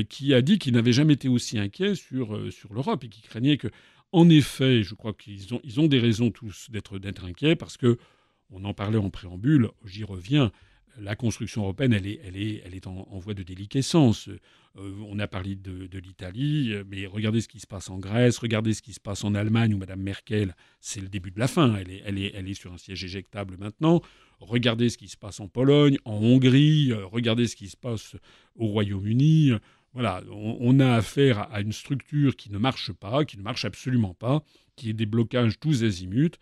qui 0.08 0.34
a 0.34 0.42
dit 0.42 0.58
qu'il 0.58 0.74
n'avait 0.74 0.92
jamais 0.92 1.14
été 1.14 1.28
aussi 1.28 1.58
inquiet 1.58 1.96
sur 1.96 2.38
sur 2.52 2.72
l'Europe 2.72 3.02
et 3.02 3.08
qui 3.08 3.20
craignait 3.22 3.56
que, 3.56 3.66
en 4.12 4.28
effet, 4.28 4.84
je 4.84 4.94
crois 4.94 5.12
qu'ils 5.12 5.52
ont 5.54 5.60
ils 5.64 5.80
ont 5.80 5.88
des 5.88 5.98
raisons 5.98 6.30
tous 6.30 6.68
d'être 6.70 7.00
d'être 7.00 7.24
inquiets 7.24 7.56
parce 7.56 7.76
que 7.76 7.98
on 8.52 8.64
en 8.64 8.74
parlait 8.74 8.98
en 8.98 9.10
préambule. 9.10 9.70
J'y 9.84 10.04
reviens 10.04 10.52
la 10.98 11.16
construction 11.16 11.62
européenne, 11.62 11.92
elle 11.92 12.06
est, 12.06 12.20
elle 12.24 12.36
est, 12.36 12.62
elle 12.64 12.74
est 12.74 12.86
en, 12.86 13.18
voie 13.18 13.34
de 13.34 13.42
déliquescence. 13.42 14.28
Euh, 14.28 14.92
on 15.08 15.18
a 15.18 15.26
parlé 15.26 15.56
de, 15.56 15.98
l'Italie, 15.98 16.74
mais 16.88 17.06
regardez 17.06 17.40
ce 17.40 17.48
qui 17.48 17.60
se 17.60 17.66
passe 17.66 17.90
en 17.90 17.98
Grèce, 17.98 18.38
regardez 18.38 18.74
ce 18.74 18.82
qui 18.82 18.92
se 18.92 19.00
passe 19.00 19.24
en 19.24 19.34
Allemagne 19.34 19.74
où 19.74 19.78
Mme 19.78 20.00
Merkel, 20.00 20.54
c'est 20.80 21.00
le 21.00 21.08
début 21.08 21.30
de 21.30 21.38
la 21.38 21.48
fin. 21.48 21.76
Elle 21.76 21.90
est, 21.90 22.02
elle, 22.04 22.18
est, 22.18 22.32
elle 22.34 22.48
est 22.48 22.54
sur 22.54 22.72
un 22.72 22.78
siège 22.78 23.04
éjectable 23.04 23.56
maintenant. 23.58 24.00
Regardez 24.40 24.88
ce 24.88 24.96
qui 24.96 25.08
se 25.08 25.16
passe 25.16 25.40
en 25.40 25.48
Pologne, 25.48 25.98
en 26.04 26.14
Hongrie, 26.14 26.92
euh, 26.92 27.04
regardez 27.06 27.46
ce 27.46 27.56
qui 27.56 27.68
se 27.68 27.76
passe 27.76 28.16
au 28.56 28.66
Royaume-Uni. 28.66 29.52
Voilà, 29.92 30.22
on, 30.30 30.78
a 30.78 30.94
affaire 30.94 31.52
à 31.52 31.60
une 31.60 31.72
structure 31.72 32.36
qui 32.36 32.50
ne 32.52 32.58
marche 32.58 32.92
pas, 32.92 33.24
qui 33.24 33.36
ne 33.36 33.42
marche 33.42 33.64
absolument 33.64 34.14
pas, 34.14 34.44
qui 34.76 34.90
est 34.90 34.94
des 34.94 35.06
blocages 35.06 35.58
tous 35.58 35.82
azimuts. 35.82 36.38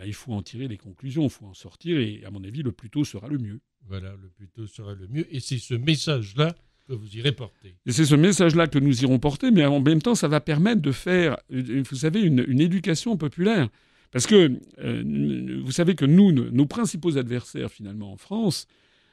Ben, 0.00 0.06
il 0.06 0.14
faut 0.14 0.32
en 0.32 0.40
tirer 0.40 0.66
les 0.66 0.78
conclusions, 0.78 1.24
il 1.24 1.30
faut 1.30 1.44
en 1.44 1.52
sortir, 1.52 1.98
et 1.98 2.22
à 2.24 2.30
mon 2.30 2.42
avis, 2.42 2.62
le 2.62 2.72
plus 2.72 2.88
tôt 2.88 3.04
sera 3.04 3.28
le 3.28 3.36
mieux. 3.36 3.60
Voilà, 3.86 4.12
le 4.12 4.30
plus 4.30 4.48
tôt 4.48 4.66
sera 4.66 4.94
le 4.94 5.06
mieux. 5.08 5.26
Et 5.30 5.40
c'est 5.40 5.58
ce 5.58 5.74
message-là 5.74 6.56
que 6.88 6.94
vous 6.94 7.18
irez 7.18 7.32
porter. 7.32 7.76
Et 7.84 7.92
c'est 7.92 8.06
ce 8.06 8.14
message-là 8.14 8.66
que 8.66 8.78
nous 8.78 9.02
irons 9.02 9.18
porter, 9.18 9.50
mais 9.50 9.66
en 9.66 9.78
même 9.78 10.00
temps, 10.00 10.14
ça 10.14 10.26
va 10.26 10.40
permettre 10.40 10.80
de 10.80 10.90
faire, 10.90 11.36
euh, 11.52 11.82
vous 11.86 11.96
savez, 11.96 12.22
une, 12.22 12.60
éducation 12.62 13.18
populaire. 13.18 13.68
Parce 14.10 14.26
que 14.26 14.58
euh, 14.78 15.60
vous 15.62 15.72
savez 15.72 15.94
que 15.94 16.06
nous, 16.06 16.32
nos 16.32 16.64
principaux 16.64 17.18
adversaires, 17.18 17.70
finalement, 17.70 18.10
en 18.10 18.16
France, 18.16 18.66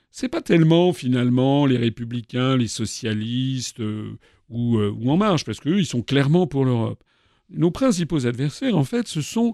c'est 0.10 0.30
pas 0.30 0.42
tellement, 0.42 0.94
finalement, 0.94 1.66
les 1.66 1.78
républicains, 1.78 2.56
les 2.56 2.70
socialistes 2.70 3.82
euh, 3.82 4.18
ou, 4.48 4.78
ou, 4.80 5.10
En 5.10 5.18
Marche, 5.18 5.44
parce 5.44 5.60
qu'eux, 5.60 5.80
ils 5.80 5.86
sont 5.86 6.02
clairement 6.02 6.48
pour 6.48 6.64
l'Europe. 6.64 7.04
Nos 7.50 7.72
principaux 7.72 8.26
adversaires, 8.26 8.78
en 8.78 8.86
fait, 8.86 9.10
ce 9.10 9.20
sont 9.20 9.54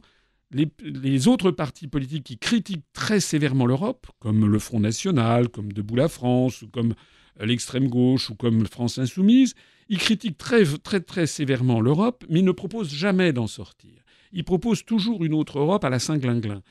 les, 0.54 1.28
autres 1.28 1.52
partis 1.52 1.88
politiques 1.88 2.24
qui 2.24 2.38
critiquent 2.38 2.86
très 2.94 3.20
sévèrement 3.20 3.66
l'Europe, 3.66 4.08
comme 4.20 4.46
le 4.46 4.60
Front 4.60 4.80
National, 4.80 5.50
comme 5.50 5.74
Debout 5.74 5.96
la 5.96 6.08
France, 6.08 6.62
ou 6.62 6.68
comme 6.68 6.94
euh, 7.42 7.46
l'extrême 7.46 7.88
gauche, 7.88 8.30
ou 8.30 8.36
comme 8.36 8.66
France 8.68 8.98
Insoumise, 8.98 9.56
ils 9.90 9.98
critiquent 9.98 10.38
très, 10.38 10.64
très, 11.02 11.28
sévèrement 11.28 11.82
l'Europe, 11.82 12.24
mais 12.30 12.40
ils 12.40 12.46
ne 12.46 12.52
proposent 12.52 12.94
jamais 12.94 13.34
d'en 13.34 13.48
sortir. 13.48 13.92
Ils 14.32 14.44
proposent 14.44 14.86
toujours 14.86 15.24
une 15.24 15.34
autre 15.34 15.60
Europe 15.60 15.84
à 15.84 15.90
la 15.90 16.00
Saint-Glinglin. 16.00 16.62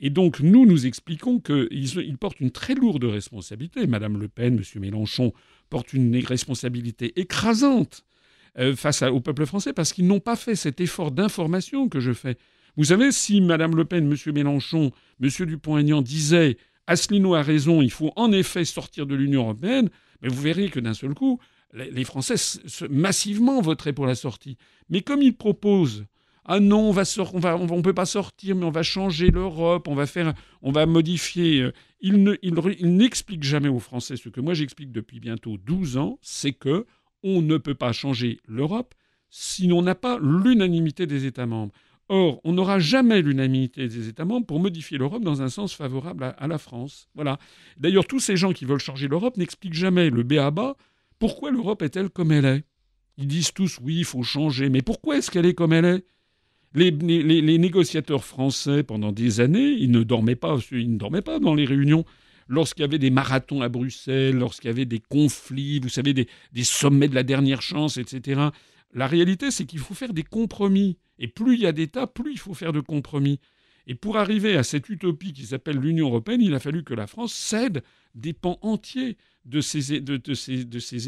Et 0.00 0.10
donc, 0.10 0.40
nous, 0.40 0.66
nous 0.66 0.86
expliquons 0.86 1.38
qu'ils 1.38 1.96
ils 1.98 2.18
portent 2.18 2.40
une 2.40 2.50
très 2.50 2.74
lourde 2.74 3.04
responsabilité. 3.04 3.86
Madame 3.86 4.18
Le 4.18 4.26
Pen, 4.26 4.56
M. 4.56 4.80
Mélenchon 4.80 5.32
portent 5.70 5.92
une 5.92 6.16
responsabilité 6.24 7.12
écrasante 7.20 8.04
euh, 8.58 8.74
face 8.74 9.02
au 9.02 9.20
peuple 9.20 9.46
français 9.46 9.72
parce 9.72 9.92
qu'ils 9.92 10.06
n'ont 10.06 10.20
pas 10.20 10.36
fait 10.36 10.56
cet 10.56 10.80
effort 10.80 11.12
d'information 11.12 11.88
que 11.88 12.00
je 12.00 12.12
fais. 12.12 12.36
Vous 12.76 12.84
savez, 12.84 13.12
si 13.12 13.40
Mme 13.40 13.76
Le 13.76 13.84
Pen, 13.84 14.10
M. 14.10 14.32
Mélenchon, 14.34 14.92
M. 15.22 15.28
Dupont-Aignan 15.46 16.02
disaient 16.02 16.56
Asselineau 16.86 17.34
a 17.34 17.42
raison, 17.42 17.80
il 17.80 17.90
faut 17.90 18.12
en 18.16 18.32
effet 18.32 18.64
sortir 18.64 19.06
de 19.06 19.14
l'Union 19.14 19.42
européenne, 19.42 19.88
mais 20.20 20.28
vous 20.28 20.40
verriez 20.40 20.68
que 20.68 20.80
d'un 20.80 20.94
seul 20.94 21.14
coup, 21.14 21.38
les 21.74 22.04
Français 22.04 22.34
massivement 22.90 23.60
voteraient 23.60 23.92
pour 23.92 24.06
la 24.06 24.14
sortie. 24.14 24.56
Mais 24.88 25.00
comme 25.00 25.22
ils 25.22 25.34
proposent 25.34 26.06
ah 26.44 26.58
non, 26.58 26.90
on 26.90 27.70
on 27.70 27.82
peut 27.82 27.94
pas 27.94 28.06
sortir, 28.06 28.56
mais 28.56 28.64
on 28.64 28.70
va 28.70 28.82
changer 28.82 29.30
l'Europe, 29.30 29.86
on 29.86 29.94
va 29.94 30.06
on 30.62 30.72
va 30.72 30.86
modifier. 30.86 31.62
Euh, 31.62 31.72
il 32.00 32.24
ne, 32.24 32.36
jamais 33.42 33.68
aux 33.68 33.78
Français 33.78 34.16
ce 34.16 34.28
que 34.28 34.40
moi 34.40 34.52
j'explique 34.52 34.90
depuis 34.90 35.20
bientôt 35.20 35.56
12 35.56 35.98
ans, 35.98 36.18
c'est 36.20 36.52
que 36.52 36.84
on 37.22 37.42
ne 37.42 37.58
peut 37.58 37.76
pas 37.76 37.92
changer 37.92 38.40
l'Europe 38.48 38.94
si 39.30 39.72
on 39.72 39.82
n'a 39.82 39.94
pas 39.94 40.18
l'unanimité 40.20 41.06
des 41.06 41.26
États 41.26 41.46
membres. 41.46 41.72
Or, 42.14 42.40
on 42.44 42.52
n'aura 42.52 42.78
jamais 42.78 43.22
l'unanimité 43.22 43.88
des 43.88 44.08
États 44.08 44.26
membres 44.26 44.46
pour 44.46 44.60
modifier 44.60 44.98
l'Europe 44.98 45.24
dans 45.24 45.40
un 45.40 45.48
sens 45.48 45.74
favorable 45.74 46.34
à, 46.36 46.46
la 46.46 46.58
France. 46.58 47.08
Voilà. 47.14 47.38
D'ailleurs, 47.78 48.06
tous 48.06 48.20
ces 48.20 48.36
gens 48.36 48.52
qui 48.52 48.66
veulent 48.66 48.78
changer 48.78 49.08
l'Europe 49.08 49.38
n'expliquent 49.38 49.74
jamais 49.74 50.10
le 50.10 50.22
B 50.22 50.34
à 50.34 50.50
bas 50.50 50.76
pourquoi 51.22 51.52
l'Europe 51.52 51.82
est-elle 51.82 52.10
comme 52.10 52.32
elle 52.32 52.44
est? 52.44 52.64
Ils 53.16 53.28
disent 53.28 53.52
tous 53.52 53.78
oui, 53.80 53.98
il 53.98 54.04
faut 54.04 54.24
changer, 54.24 54.70
mais 54.70 54.82
pourquoi 54.82 55.18
est-ce 55.18 55.30
qu'elle 55.30 55.46
est 55.46 55.54
comme 55.54 55.72
elle 55.72 55.84
est? 55.84 56.04
Les, 56.74 56.90
négociateurs 57.58 58.24
français, 58.24 58.82
pendant 58.82 59.12
des 59.12 59.38
années, 59.38 59.70
ils 59.70 59.92
ne 59.92 60.02
dormaient 60.02 60.34
pas, 60.34 60.58
ils 60.72 60.92
ne 60.92 60.98
dormaient 60.98 61.22
pas 61.22 61.38
dans 61.38 61.54
les 61.54 61.64
réunions 61.64 62.04
lorsqu'il 62.48 62.82
y 62.82 62.84
avait 62.84 62.98
des 62.98 63.10
marathons 63.10 63.62
à 63.62 63.68
Bruxelles, 63.68 64.34
lorsqu'il 64.34 64.66
y 64.66 64.72
avait 64.72 64.84
des 64.84 64.98
conflits, 64.98 65.78
vous 65.78 65.88
savez, 65.88 66.12
des, 66.12 66.26
sommets 66.64 67.06
de 67.06 67.14
la 67.14 67.22
dernière 67.22 67.62
chance, 67.62 67.98
etc. 67.98 68.48
La 68.92 69.06
réalité, 69.06 69.50
c'est 69.50 69.64
qu'il 69.64 69.78
faut 69.78 69.94
faire 69.94 70.12
des 70.12 70.22
compromis. 70.22 70.98
Et 71.18 71.28
plus 71.28 71.54
il 71.54 71.60
y 71.60 71.66
a 71.66 71.72
d'États, 71.72 72.06
plus 72.06 72.32
il 72.32 72.38
faut 72.38 72.54
faire 72.54 72.72
de 72.72 72.80
compromis. 72.80 73.40
Et 73.86 73.94
pour 73.94 74.16
arriver 74.16 74.56
à 74.56 74.62
cette 74.62 74.88
utopie 74.88 75.32
qui 75.32 75.46
s'appelle 75.46 75.78
l'Union 75.78 76.08
européenne, 76.08 76.40
il 76.40 76.54
a 76.54 76.60
fallu 76.60 76.84
que 76.84 76.94
la 76.94 77.06
France 77.06 77.32
cède 77.32 77.82
des 78.14 78.32
pans 78.32 78.58
entiers 78.62 79.16
de 79.44 79.60
ces, 79.60 79.92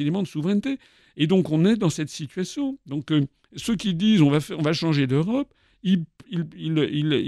éléments 0.00 0.22
de 0.22 0.28
souveraineté. 0.28 0.78
Et 1.16 1.26
donc 1.26 1.50
on 1.50 1.64
est 1.64 1.76
dans 1.76 1.90
cette 1.90 2.08
situation. 2.08 2.78
Donc 2.86 3.12
euh, 3.12 3.26
ceux 3.54 3.76
qui 3.76 3.94
disent 3.94 4.22
on 4.22 4.30
va, 4.30 4.72
changer 4.72 5.06
d'Europe, 5.06 5.52
ils, 5.84 6.04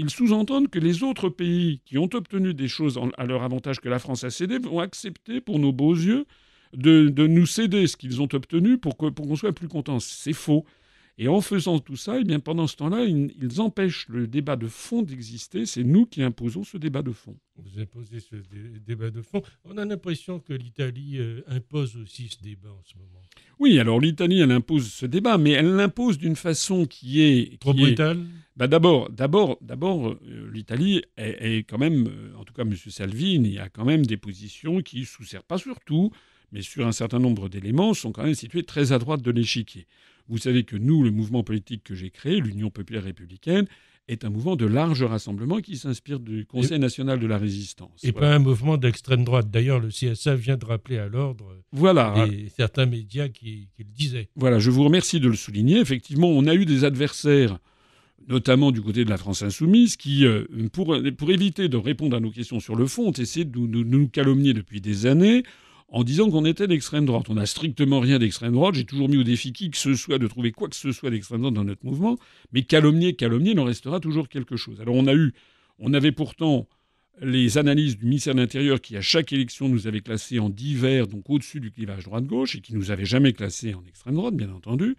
sous-entendent 0.09 0.69
que 0.69 0.79
les 0.79 1.03
autres 1.03 1.29
pays 1.29 1.81
qui 1.85 1.97
ont 1.97 2.09
obtenu 2.13 2.53
des 2.53 2.67
choses 2.67 2.99
à 3.17 3.25
leur 3.25 3.43
avantage 3.43 3.79
que 3.79 3.89
la 3.89 3.99
France 3.99 4.23
a 4.23 4.29
cédé 4.29 4.57
vont 4.59 4.79
accepter 4.79 5.39
pour 5.39 5.59
nos 5.59 5.71
beaux 5.71 5.95
yeux 5.95 6.25
de, 6.73 7.09
nous 7.27 7.45
céder 7.45 7.87
ce 7.87 7.97
qu'ils 7.97 8.21
ont 8.21 8.29
obtenu 8.33 8.77
pour 8.77 8.97
qu'on 8.97 9.11
pour 9.11 9.37
soit 9.37 9.53
plus 9.53 9.67
content. 9.67 9.99
C'est 9.99 10.33
faux. 10.33 10.65
Et 11.19 11.27
en 11.27 11.41
faisant 11.41 11.79
tout 11.79 11.95
ça, 11.95 12.19
eh 12.19 12.23
bien, 12.23 12.39
pendant 12.39 12.67
ce 12.67 12.75
temps-là, 12.75 13.03
ils, 13.05 13.59
empêchent 13.59 14.07
le 14.07 14.27
débat 14.27 14.55
de 14.55 14.67
fond 14.67 15.01
d'exister. 15.01 15.65
C'est 15.65 15.83
nous 15.83 16.05
qui 16.05 16.21
imposons 16.21 16.63
ce 16.63 16.77
débat 16.77 17.01
de 17.01 17.11
fond. 17.11 17.35
Vous 17.55 17.79
imposez 17.79 18.19
ce 18.19 18.35
débat 18.85 19.09
de 19.09 19.23
fond. 19.23 19.41
On 19.65 19.77
a 19.79 19.85
l'impression 19.85 20.39
que 20.39 20.53
l'Italie 20.53 21.17
euh, 21.17 21.41
impose 21.47 21.97
aussi 21.97 22.27
ce 22.29 22.43
débat 22.43 22.69
en 22.69 22.83
ce 22.83 22.95
moment. 22.97 23.23
Oui, 23.57 23.79
alors 23.79 23.99
l'Italie, 23.99 24.41
elle 24.41 24.51
impose 24.51 24.91
ce 24.91 25.07
débat, 25.07 25.39
mais 25.39 25.51
elle 25.51 25.75
l'impose 25.75 26.19
d'une 26.19 26.35
façon 26.35 26.85
qui 26.85 27.21
est... 27.21 27.59
Trop 27.59 27.73
brutale? 27.73 28.19
Bah 28.55 28.67
D'abord, 28.67 29.09
d'abord, 29.09 29.57
d'abord 29.61 30.09
euh, 30.09 30.49
l'Italie 30.53 31.01
est, 31.17 31.67
quand 31.67 31.79
même, 31.79 32.07
euh, 32.07 32.35
en 32.37 32.43
tout 32.43 32.53
cas 32.53 32.61
M. 32.61 32.75
Salvini, 32.75 33.57
a 33.57 33.69
quand 33.69 33.85
même 33.85 34.05
des 34.05 34.17
positions 34.17 34.81
qui, 34.81 35.05
sous 35.05 35.23
pas 35.47 35.57
sur 35.57 35.79
tout, 35.79 36.11
mais 36.51 36.61
sur 36.61 36.87
un 36.87 36.91
certain 36.91 37.19
nombre 37.19 37.49
d'éléments, 37.49 37.93
sont 37.93 38.11
quand 38.11 38.23
même 38.23 38.35
situées 38.35 38.63
très 38.63 38.91
à 38.91 38.99
droite 38.99 39.21
de 39.21 39.31
l'échiquier. 39.31 39.87
Vous 40.29 40.37
savez 40.37 40.63
que 40.63 40.75
nous, 40.75 41.03
le 41.03 41.11
mouvement 41.11 41.43
politique 41.43 41.83
que 41.83 41.95
j'ai 41.95 42.09
créé, 42.09 42.39
l'Union 42.39 42.69
populaire 42.69 43.03
républicaine, 43.03 43.65
est 44.07 44.23
un 44.23 44.29
mouvement 44.29 44.55
de 44.55 44.65
large 44.65 45.03
rassemblement 45.03 45.59
qui 45.59 45.77
s'inspire 45.77 46.19
du 46.19 46.45
Conseil 46.45 46.79
national 46.79 47.19
de 47.19 47.27
la 47.27 47.37
résistance. 47.37 48.03
Et 48.03 48.13
pas 48.13 48.33
un 48.33 48.39
mouvement 48.39 48.77
d'extrême 48.77 49.25
droite. 49.25 49.49
D'ailleurs, 49.51 49.79
le 49.79 49.89
CSA 49.89 50.35
vient 50.35 50.55
de 50.55 50.65
rappeler 50.65 50.97
à 50.97 51.07
l'ordre 51.07 51.57
voilà. 51.73 52.27
certains 52.55 52.85
médias 52.85 53.27
qui, 53.27 53.67
le 53.77 53.83
disaient. 53.83 54.29
Voilà, 54.35 54.59
je 54.59 54.71
vous 54.71 54.83
remercie 54.83 55.19
de 55.19 55.27
le 55.27 55.35
souligner. 55.35 55.79
Effectivement, 55.79 56.29
on 56.29 56.47
a 56.47 56.55
eu 56.55 56.65
des 56.65 56.85
adversaires, 56.85 57.59
notamment 58.29 58.71
du 58.71 58.81
côté 58.81 59.03
de 59.03 59.09
la 59.09 59.17
France 59.17 59.41
insoumise, 59.41 59.97
qui, 59.97 60.25
euh, 60.25 60.45
pour, 60.71 60.97
pour 61.17 61.31
éviter 61.31 61.67
de 61.67 61.77
répondre 61.77 62.15
à 62.15 62.21
nos 62.21 62.31
questions 62.31 62.61
sur 62.61 62.75
le 62.75 62.87
fond, 62.87 63.09
ont 63.09 63.11
essayé 63.11 63.43
de 63.43 63.59
nous 63.59 64.07
calomnier 64.07 64.53
depuis 64.53 64.79
des 64.79 65.05
années 65.05 65.43
en 65.89 66.03
disant 66.03 66.29
qu'on 66.29 66.45
était 66.45 66.67
d'extrême 66.67 67.05
droite. 67.05 67.27
On 67.29 67.35
n'a 67.35 67.45
strictement 67.45 67.99
rien 67.99 68.19
d'extrême 68.19 68.53
droite. 68.53 68.75
J'ai 68.75 68.85
toujours 68.85 69.09
mis 69.09 69.17
au 69.17 69.23
défi 69.23 69.53
qui 69.53 69.69
que 69.69 69.77
ce 69.77 69.95
soit 69.95 70.17
de 70.17 70.27
trouver 70.27 70.51
quoi 70.51 70.67
que 70.67 70.75
ce 70.75 70.91
soit 70.91 71.09
d'extrême 71.09 71.41
droite 71.41 71.53
dans 71.53 71.63
notre 71.63 71.85
mouvement. 71.85 72.17
Mais 72.51 72.63
calomnier, 72.63 73.15
calomnier, 73.15 73.51
il 73.51 73.59
en 73.59 73.63
restera 73.63 73.99
toujours 73.99 74.27
quelque 74.27 74.57
chose. 74.57 74.81
Alors 74.81 74.95
on 74.95 75.07
a 75.07 75.13
eu, 75.13 75.33
on 75.79 75.93
avait 75.93 76.11
pourtant 76.11 76.67
les 77.21 77.57
analyses 77.57 77.97
du 77.97 78.05
ministère 78.05 78.35
de 78.35 78.39
l'Intérieur 78.39 78.79
qui, 78.79 78.95
à 78.95 79.01
chaque 79.01 79.33
élection, 79.33 79.69
nous 79.69 79.87
avait 79.87 80.01
classés 80.01 80.39
en 80.39 80.49
divers, 80.49 81.07
donc 81.07 81.29
au-dessus 81.29 81.59
du 81.59 81.71
clivage 81.71 82.03
droite-gauche, 82.03 82.55
et 82.55 82.61
qui 82.61 82.75
nous 82.75 82.91
avait 82.91 83.05
jamais 83.05 83.33
classés 83.33 83.73
en 83.73 83.83
extrême 83.85 84.15
droite, 84.15 84.35
bien 84.35 84.51
entendu. 84.51 84.95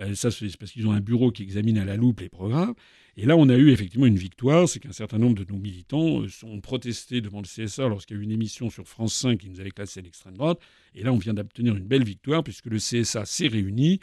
Euh, 0.00 0.14
ça, 0.14 0.30
c'est 0.30 0.54
parce 0.56 0.72
qu'ils 0.72 0.86
ont 0.86 0.92
un 0.92 1.00
bureau 1.00 1.30
qui 1.30 1.42
examine 1.42 1.78
à 1.78 1.84
la 1.84 1.96
loupe 1.96 2.20
les 2.20 2.28
programmes. 2.28 2.74
Et 3.16 3.26
là, 3.26 3.36
on 3.36 3.48
a 3.48 3.56
eu 3.56 3.70
effectivement 3.70 4.06
une 4.06 4.16
victoire, 4.16 4.68
c'est 4.68 4.80
qu'un 4.80 4.92
certain 4.92 5.18
nombre 5.18 5.44
de 5.44 5.50
nos 5.50 5.58
militants 5.58 6.22
euh, 6.22 6.28
ont 6.44 6.60
protesté 6.60 7.20
devant 7.20 7.42
le 7.42 7.46
CSA 7.46 7.88
lorsqu'il 7.88 8.16
y 8.16 8.20
a 8.20 8.22
eu 8.22 8.24
une 8.24 8.32
émission 8.32 8.70
sur 8.70 8.86
France 8.86 9.14
5 9.14 9.38
qui 9.38 9.50
nous 9.50 9.60
avait 9.60 9.70
classé 9.70 10.00
à 10.00 10.02
l'extrême 10.02 10.36
droite. 10.36 10.60
Et 10.94 11.02
là, 11.02 11.12
on 11.12 11.18
vient 11.18 11.34
d'obtenir 11.34 11.76
une 11.76 11.84
belle 11.86 12.04
victoire 12.04 12.42
puisque 12.42 12.66
le 12.66 12.78
CSA 12.78 13.24
s'est 13.26 13.48
réuni 13.48 14.00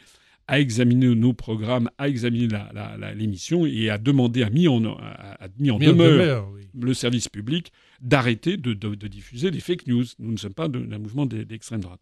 a 0.50 0.58
examiné 0.58 1.14
nos 1.14 1.32
programmes, 1.32 1.88
a 1.96 2.08
examiné 2.08 2.48
l'émission 3.14 3.66
et 3.66 3.88
a 3.88 3.98
demandé, 3.98 4.42
a 4.42 4.50
mis 4.50 4.66
en, 4.66 4.80
mis 5.60 5.70
en 5.70 5.78
demeure, 5.78 6.48
le 6.78 6.92
service 6.92 7.28
public 7.28 7.72
d'arrêter 8.00 8.56
de, 8.56 8.72
diffuser 9.06 9.52
des 9.52 9.60
fake 9.60 9.86
news. 9.86 10.04
Nous 10.18 10.32
ne 10.32 10.36
sommes 10.36 10.52
pas 10.52 10.66
d'un 10.66 10.98
mouvement 10.98 11.24
d'extrême 11.24 11.80
droite. 11.80 12.00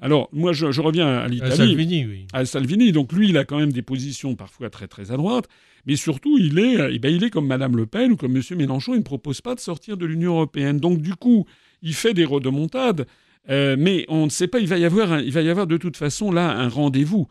Alors, 0.00 0.28
moi, 0.32 0.52
je, 0.52 0.80
reviens 0.80 1.08
à 1.08 1.26
l'Italie. 1.26 1.52
À 1.52 1.56
Salvini, 1.56 2.06
oui. 2.06 2.26
À 2.32 2.44
Salvini. 2.44 2.92
Donc, 2.92 3.12
lui, 3.12 3.30
il 3.30 3.36
a 3.36 3.44
quand 3.44 3.58
même 3.58 3.72
des 3.72 3.82
positions 3.82 4.36
parfois 4.36 4.70
très, 4.70 4.86
très 4.86 5.10
à 5.10 5.16
droite. 5.16 5.48
Mais 5.84 5.96
surtout, 5.96 6.38
il 6.38 6.56
est, 6.60 6.94
eh 6.94 6.98
ben, 7.00 7.12
il 7.12 7.24
est 7.24 7.30
comme 7.30 7.48
Mme 7.48 7.76
Le 7.76 7.86
Pen 7.86 8.12
ou 8.12 8.16
comme 8.16 8.36
M. 8.36 8.42
Mélenchon. 8.56 8.94
Il 8.94 8.98
ne 8.98 9.02
propose 9.02 9.40
pas 9.40 9.56
de 9.56 9.60
sortir 9.60 9.96
de 9.96 10.06
l'Union 10.06 10.34
européenne. 10.34 10.78
Donc, 10.78 11.02
du 11.02 11.16
coup, 11.16 11.46
il 11.82 11.94
fait 11.94 12.14
des 12.14 12.24
rodomontades. 12.24 13.06
Euh, 13.50 13.74
mais 13.76 14.04
on 14.08 14.26
ne 14.26 14.30
sait 14.30 14.46
pas, 14.46 14.60
il 14.60 14.68
va, 14.68 14.78
y 14.78 14.84
avoir 14.84 15.20
il 15.20 15.32
va 15.32 15.40
y 15.40 15.48
avoir 15.48 15.66
de 15.66 15.78
toute 15.78 15.96
façon 15.96 16.30
là 16.30 16.52
un 16.52 16.68
rendez-vous. 16.68 17.26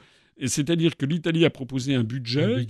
C'est-à-dire 0.46 0.98
que 0.98 1.06
l'Italie 1.06 1.46
a 1.46 1.50
proposé 1.50 1.96
un 1.96 2.04
budget, 2.04 2.68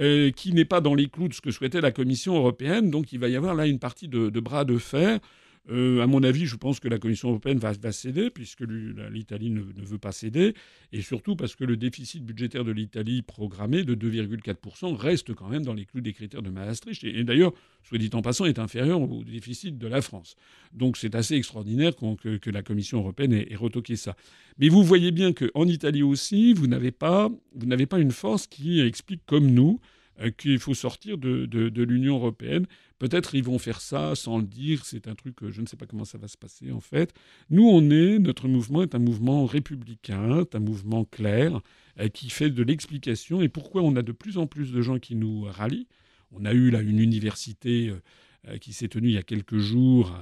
euh, 0.00 0.30
qui 0.30 0.52
n'est 0.52 0.64
pas 0.64 0.80
dans 0.80 0.94
les 0.94 1.08
clous 1.08 1.28
de 1.28 1.34
ce 1.34 1.40
que 1.40 1.50
souhaitait 1.50 1.80
la 1.80 1.90
Commission 1.90 2.36
européenne. 2.36 2.90
Donc 2.90 3.12
il 3.12 3.18
va 3.18 3.28
y 3.28 3.36
avoir 3.36 3.54
là 3.54 3.66
une 3.66 3.78
partie 3.78 4.08
de 4.08 4.40
bras 4.40 4.64
de 4.64 4.76
fer 4.76 5.18
euh, 5.70 6.02
à 6.02 6.06
mon 6.06 6.22
avis, 6.22 6.46
je 6.46 6.56
pense 6.56 6.80
que 6.80 6.88
la 6.88 6.98
Commission 6.98 7.28
européenne 7.28 7.58
va, 7.58 7.92
céder, 7.92 8.30
puisque 8.30 8.62
l'Italie 9.10 9.50
ne, 9.50 9.60
veut 9.60 9.98
pas 9.98 10.12
céder, 10.12 10.54
et 10.92 11.02
surtout 11.02 11.36
parce 11.36 11.54
que 11.54 11.64
le 11.64 11.76
déficit 11.76 12.24
budgétaire 12.24 12.64
de 12.64 12.72
l'Italie 12.72 13.22
programmé 13.22 13.84
de 13.84 13.94
2,4% 13.94 14.94
reste 14.94 15.34
quand 15.34 15.48
même 15.48 15.64
dans 15.64 15.74
les 15.74 15.84
clous 15.84 16.00
des 16.00 16.12
critères 16.12 16.42
de 16.42 16.50
Maastricht, 16.50 17.04
et, 17.04 17.24
d'ailleurs, 17.24 17.52
soit 17.82 17.98
dit 17.98 18.10
en 18.14 18.22
passant, 18.22 18.44
est 18.46 18.58
inférieur 18.58 19.00
au 19.00 19.24
déficit 19.24 19.78
de 19.78 19.86
la 19.86 20.02
France. 20.02 20.36
Donc 20.72 20.96
c'est 20.96 21.14
assez 21.14 21.34
extraordinaire 21.34 21.92
que, 21.96 22.50
la 22.50 22.62
Commission 22.62 22.98
européenne 22.98 23.32
ait, 23.32 23.52
ait, 23.52 23.56
retoqué 23.56 23.96
ça. 23.96 24.16
Mais 24.58 24.68
vous 24.68 24.82
voyez 24.82 25.10
bien 25.10 25.32
qu'en 25.32 25.66
Italie 25.66 26.02
aussi, 26.02 26.52
vous 26.52 26.66
n'avez 26.66 26.90
pas, 26.90 27.30
une 27.54 28.10
force 28.12 28.46
qui 28.46 28.80
explique 28.80 29.22
comme 29.26 29.46
nous 29.46 29.80
euh, 30.20 30.30
qu'il 30.30 30.58
faut 30.58 30.74
sortir 30.74 31.16
de, 31.16 31.82
l'Union 31.82 32.16
européenne. 32.16 32.66
Peut-être 32.98 33.34
ils 33.34 33.44
vont 33.44 33.58
faire 33.58 33.80
ça 33.80 34.14
sans 34.14 34.38
le 34.38 34.44
dire, 34.44 34.84
c'est 34.84 35.06
un 35.08 35.14
truc, 35.14 35.36
je 35.48 35.60
ne 35.60 35.66
sais 35.66 35.76
pas 35.76 35.86
comment 35.86 36.04
ça 36.04 36.18
va 36.18 36.28
se 36.28 36.36
passer 36.36 36.72
en 36.72 36.80
fait. 36.80 37.12
Nous, 37.50 37.66
on 37.66 37.90
est, 37.90 38.18
notre 38.18 38.48
mouvement 38.48 38.82
est 38.82 38.94
un 38.94 38.98
mouvement 38.98 39.46
républicain, 39.46 40.44
un 40.52 40.58
mouvement 40.58 41.04
clair, 41.04 41.60
euh, 42.00 42.08
qui 42.08 42.30
fait 42.30 42.50
de 42.50 42.62
l'explication. 42.62 43.40
Et 43.40 43.48
pourquoi 43.48 43.82
on 43.82 43.94
a 43.96 44.02
de 44.02 44.12
plus 44.12 44.38
en 44.38 44.46
plus 44.46 44.72
de 44.72 44.82
gens 44.82 44.98
qui 44.98 45.14
nous 45.14 45.42
rallient? 45.42 45.86
On 46.32 46.44
a 46.44 46.52
eu 46.52 46.70
là 46.70 46.80
une 46.82 46.98
université 46.98 47.92
euh, 48.48 48.58
qui 48.58 48.72
s'est 48.72 48.88
tenue 48.88 49.08
il 49.08 49.14
y 49.14 49.18
a 49.18 49.22
quelques 49.22 49.58
jours 49.58 50.12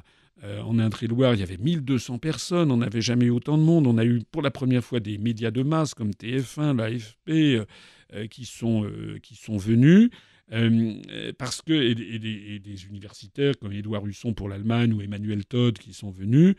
en 0.42 0.78
Indre-et-Loire, 0.78 1.32
il 1.32 1.40
y 1.40 1.42
avait 1.42 1.56
1200 1.56 2.18
personnes, 2.18 2.70
on 2.70 2.76
n'avait 2.76 3.00
jamais 3.00 3.24
eu 3.24 3.30
autant 3.30 3.56
de 3.56 3.62
monde. 3.62 3.86
On 3.86 3.96
a 3.96 4.04
eu 4.04 4.20
pour 4.30 4.42
la 4.42 4.50
première 4.50 4.84
fois 4.84 5.00
des 5.00 5.16
médias 5.16 5.50
de 5.50 5.62
masse 5.62 5.94
comme 5.94 6.10
TF1, 6.10 6.76
l'AFP, 6.76 7.66
euh, 8.14 8.28
qui, 8.28 8.48
euh, 8.62 9.18
qui 9.18 9.34
sont 9.34 9.56
venus. 9.56 10.10
Euh, 10.52 11.32
parce 11.38 11.60
que 11.60 11.72
et, 11.72 11.94
des, 11.94 12.86
universitaires 12.86 13.58
comme 13.58 13.72
Édouard 13.72 14.06
Husson 14.06 14.32
pour 14.32 14.48
l'Allemagne 14.48 14.92
ou 14.92 15.00
Emmanuel 15.00 15.44
Todd 15.44 15.76
qui 15.78 15.92
sont 15.92 16.10
venus, 16.10 16.54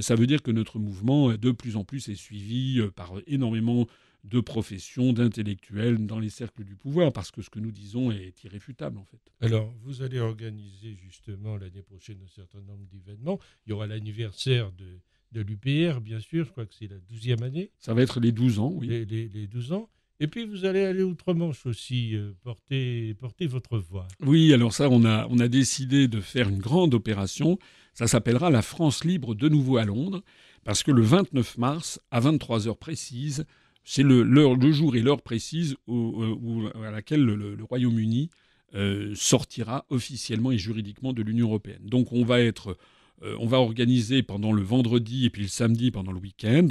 ça 0.00 0.16
veut 0.16 0.26
dire 0.26 0.42
que 0.42 0.50
notre 0.50 0.80
mouvement 0.80 1.34
de 1.34 1.50
plus 1.52 1.76
en 1.76 1.84
plus 1.84 2.08
est 2.08 2.16
suivi 2.16 2.80
par 2.96 3.12
énormément 3.28 3.86
de 4.28 4.40
professions, 4.40 5.12
d'intellectuels 5.12 6.04
dans 6.06 6.18
les 6.18 6.30
cercles 6.30 6.64
du 6.64 6.74
pouvoir, 6.74 7.12
parce 7.12 7.30
que 7.30 7.42
ce 7.42 7.50
que 7.50 7.60
nous 7.60 7.70
disons 7.70 8.10
est 8.10 8.42
irréfutable 8.44 8.98
en 8.98 9.04
fait. 9.04 9.20
Alors, 9.40 9.72
vous 9.82 10.02
allez 10.02 10.18
organiser 10.18 10.96
justement 10.96 11.56
l'année 11.56 11.82
prochaine 11.82 12.18
un 12.24 12.28
certain 12.28 12.60
nombre 12.60 12.86
d'événements. 12.90 13.38
Il 13.66 13.70
y 13.70 13.72
aura 13.72 13.86
l'anniversaire 13.86 14.72
de, 14.72 14.98
de 15.32 15.40
l'UPR, 15.42 16.00
bien 16.00 16.20
sûr, 16.20 16.44
je 16.44 16.50
crois 16.50 16.66
que 16.66 16.74
c'est 16.74 16.88
la 16.88 16.98
12e 16.98 17.42
année. 17.42 17.70
Ça 17.78 17.94
va 17.94 18.02
être 18.02 18.20
les 18.20 18.32
12 18.32 18.58
ans, 18.58 18.72
oui. 18.74 18.88
Les, 18.88 19.04
les, 19.04 19.28
les 19.28 19.46
12 19.46 19.72
ans. 19.72 19.88
Et 20.18 20.28
puis 20.28 20.46
vous 20.46 20.64
allez 20.64 20.84
aller 20.84 21.02
outre-Manche 21.02 21.66
aussi, 21.66 22.14
euh, 22.14 22.32
porter, 22.42 23.14
porter 23.14 23.46
votre 23.46 23.78
voix. 23.78 24.08
Oui, 24.20 24.52
alors 24.52 24.72
ça, 24.72 24.88
on 24.88 25.04
a, 25.04 25.26
on 25.28 25.38
a 25.38 25.48
décidé 25.48 26.08
de 26.08 26.20
faire 26.20 26.48
une 26.48 26.58
grande 26.58 26.94
opération. 26.94 27.58
Ça 27.92 28.06
s'appellera 28.06 28.50
la 28.50 28.62
France 28.62 29.04
libre 29.04 29.34
de 29.34 29.48
nouveau 29.48 29.76
à 29.76 29.84
Londres, 29.84 30.22
parce 30.64 30.82
que 30.82 30.90
le 30.90 31.02
29 31.02 31.58
mars, 31.58 32.00
à 32.10 32.20
23 32.20 32.68
heures 32.68 32.78
précises, 32.78 33.44
c'est 33.84 34.02
le, 34.02 34.22
le 34.24 34.72
jour 34.72 34.96
et 34.96 35.00
l'heure 35.00 35.22
précise 35.22 35.76
à 35.88 36.90
laquelle 36.90 37.24
le, 37.24 37.56
Royaume-Uni 37.62 38.30
euh, 38.74 39.12
sortira 39.14 39.86
officiellement 39.90 40.50
et 40.50 40.58
juridiquement 40.58 41.12
de 41.12 41.22
l'Union 41.22 41.46
européenne. 41.46 41.82
Donc 41.84 42.12
on 42.12 42.24
va 42.24 42.40
être, 42.40 42.76
euh, 43.22 43.36
on 43.38 43.46
va 43.46 43.58
organiser 43.58 44.24
pendant 44.24 44.52
le 44.52 44.62
vendredi 44.62 45.24
et 45.24 45.30
puis 45.30 45.42
le 45.42 45.48
samedi 45.48 45.92
pendant 45.92 46.10
le 46.10 46.18
week-end 46.18 46.66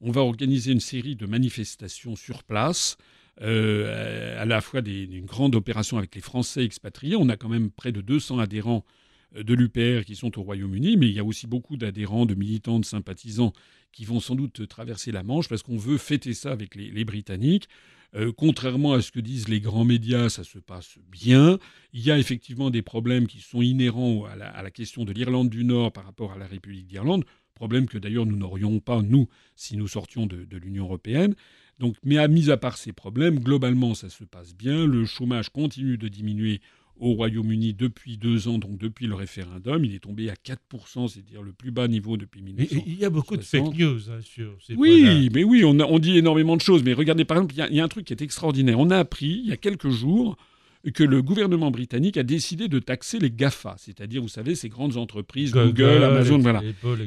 on 0.00 0.10
va 0.10 0.22
organiser 0.22 0.72
une 0.72 0.80
série 0.80 1.16
de 1.16 1.26
manifestations 1.26 2.16
sur 2.16 2.44
place, 2.44 2.96
euh, 3.40 4.40
à 4.40 4.44
la 4.44 4.60
fois 4.60 4.80
des, 4.80 5.04
une 5.04 5.26
grande 5.26 5.54
opération 5.54 5.98
avec 5.98 6.14
les 6.14 6.20
Français 6.20 6.64
expatriés. 6.64 7.16
On 7.16 7.28
a 7.28 7.36
quand 7.36 7.48
même 7.48 7.70
près 7.70 7.92
de 7.92 8.00
200 8.00 8.38
adhérents 8.38 8.84
euh, 9.36 9.42
de 9.42 9.54
l'UPR 9.54 10.04
qui 10.04 10.16
sont 10.16 10.38
au 10.38 10.42
Royaume-Uni, 10.42 10.96
mais 10.96 11.08
il 11.08 11.14
y 11.14 11.20
a 11.20 11.24
aussi 11.24 11.46
beaucoup 11.46 11.76
d'adhérents, 11.76 12.26
de 12.26 12.34
militants, 12.34 12.80
de 12.80 12.84
sympathisants 12.84 13.52
qui 13.92 14.04
vont 14.04 14.20
sans 14.20 14.34
doute 14.34 14.66
traverser 14.68 15.12
la 15.12 15.22
Manche 15.22 15.48
parce 15.48 15.62
qu'on 15.62 15.76
veut 15.76 15.98
fêter 15.98 16.34
ça 16.34 16.50
avec 16.50 16.74
les, 16.74 17.04
Britanniques. 17.04 17.68
Euh, 18.14 18.32
contrairement 18.34 18.94
à 18.94 19.02
ce 19.02 19.12
que 19.12 19.20
disent 19.20 19.48
les 19.48 19.60
grands 19.60 19.84
médias, 19.84 20.30
ça 20.30 20.42
se 20.42 20.58
passe 20.58 20.98
bien. 21.10 21.58
Il 21.92 22.00
y 22.00 22.10
a 22.10 22.18
effectivement 22.18 22.70
des 22.70 22.82
problèmes 22.82 23.26
qui 23.26 23.40
sont 23.40 23.62
inhérents 23.62 24.24
à 24.24 24.62
la 24.62 24.70
question 24.70 25.04
de 25.04 25.12
l'Irlande 25.12 25.50
du 25.50 25.64
Nord 25.64 25.92
par 25.92 26.04
rapport 26.04 26.32
à 26.32 26.38
la 26.38 26.46
République 26.46 26.86
d'Irlande 26.86 27.24
problème 27.58 27.86
que 27.86 27.98
d'ailleurs 27.98 28.24
nous 28.24 28.36
n'aurions 28.36 28.78
pas, 28.80 29.02
nous, 29.02 29.28
si 29.56 29.76
nous 29.76 29.88
sortions 29.88 30.26
de, 30.26 30.46
l'Union 30.56 30.84
européenne. 30.84 31.34
Donc, 31.78 31.96
mais 32.02 32.18
à 32.18 32.28
mis 32.28 32.50
à 32.50 32.56
part 32.56 32.78
ces 32.78 32.92
problèmes, 32.92 33.38
globalement, 33.38 33.94
ça 33.94 34.08
se 34.08 34.24
passe 34.24 34.54
bien. 34.54 34.86
Le 34.86 35.04
chômage 35.04 35.50
continue 35.50 35.98
de 35.98 36.08
diminuer 36.08 36.60
au 37.00 37.12
Royaume-Uni 37.12 37.74
depuis 37.74 38.16
deux 38.16 38.48
ans, 38.48 38.58
donc 38.58 38.78
depuis 38.78 39.06
le 39.06 39.14
référendum. 39.14 39.84
Il 39.84 39.94
est 39.94 40.00
tombé 40.00 40.30
à 40.30 40.34
4%, 40.34 41.08
c'est-à-dire 41.08 41.42
le 41.42 41.52
plus 41.52 41.70
bas 41.70 41.86
niveau 41.86 42.16
depuis 42.16 42.42
1960. 42.42 42.84
il 42.86 42.98
y 42.98 43.04
a 43.04 43.10
beaucoup 43.10 43.36
de 43.36 43.42
fake 43.42 43.76
news 43.76 44.10
hein, 44.10 44.20
sur 44.20 44.56
ces 44.64 44.74
Oui, 44.74 45.28
mais 45.32 45.44
oui, 45.44 45.64
on, 45.64 45.78
on, 45.78 45.98
dit 45.98 46.18
énormément 46.18 46.56
de 46.56 46.60
choses. 46.60 46.82
Mais 46.82 46.92
regardez, 46.92 47.24
par 47.24 47.36
exemple, 47.36 47.54
il 47.56 47.76
y, 47.76 47.80
a 47.80 47.84
un 47.84 47.88
truc 47.88 48.06
qui 48.06 48.12
est 48.12 48.22
extraordinaire. 48.22 48.80
On 48.80 48.90
a 48.90 48.98
appris, 48.98 49.40
il 49.44 49.48
y 49.48 49.52
a 49.52 49.56
quelques 49.56 49.90
jours, 49.90 50.36
que 50.92 51.04
le 51.04 51.22
gouvernement 51.22 51.70
britannique 51.70 52.16
a 52.16 52.22
décidé 52.22 52.68
de 52.68 52.78
taxer 52.78 53.18
les 53.18 53.30
GAFA, 53.30 53.76
c'est-à-dire, 53.78 54.22
vous 54.22 54.28
savez, 54.28 54.54
ces 54.54 54.68
grandes 54.68 54.96
entreprises, 54.96 55.52
Google, 55.52 56.02
Amazon, 56.02 56.38
voilà. 56.38 56.62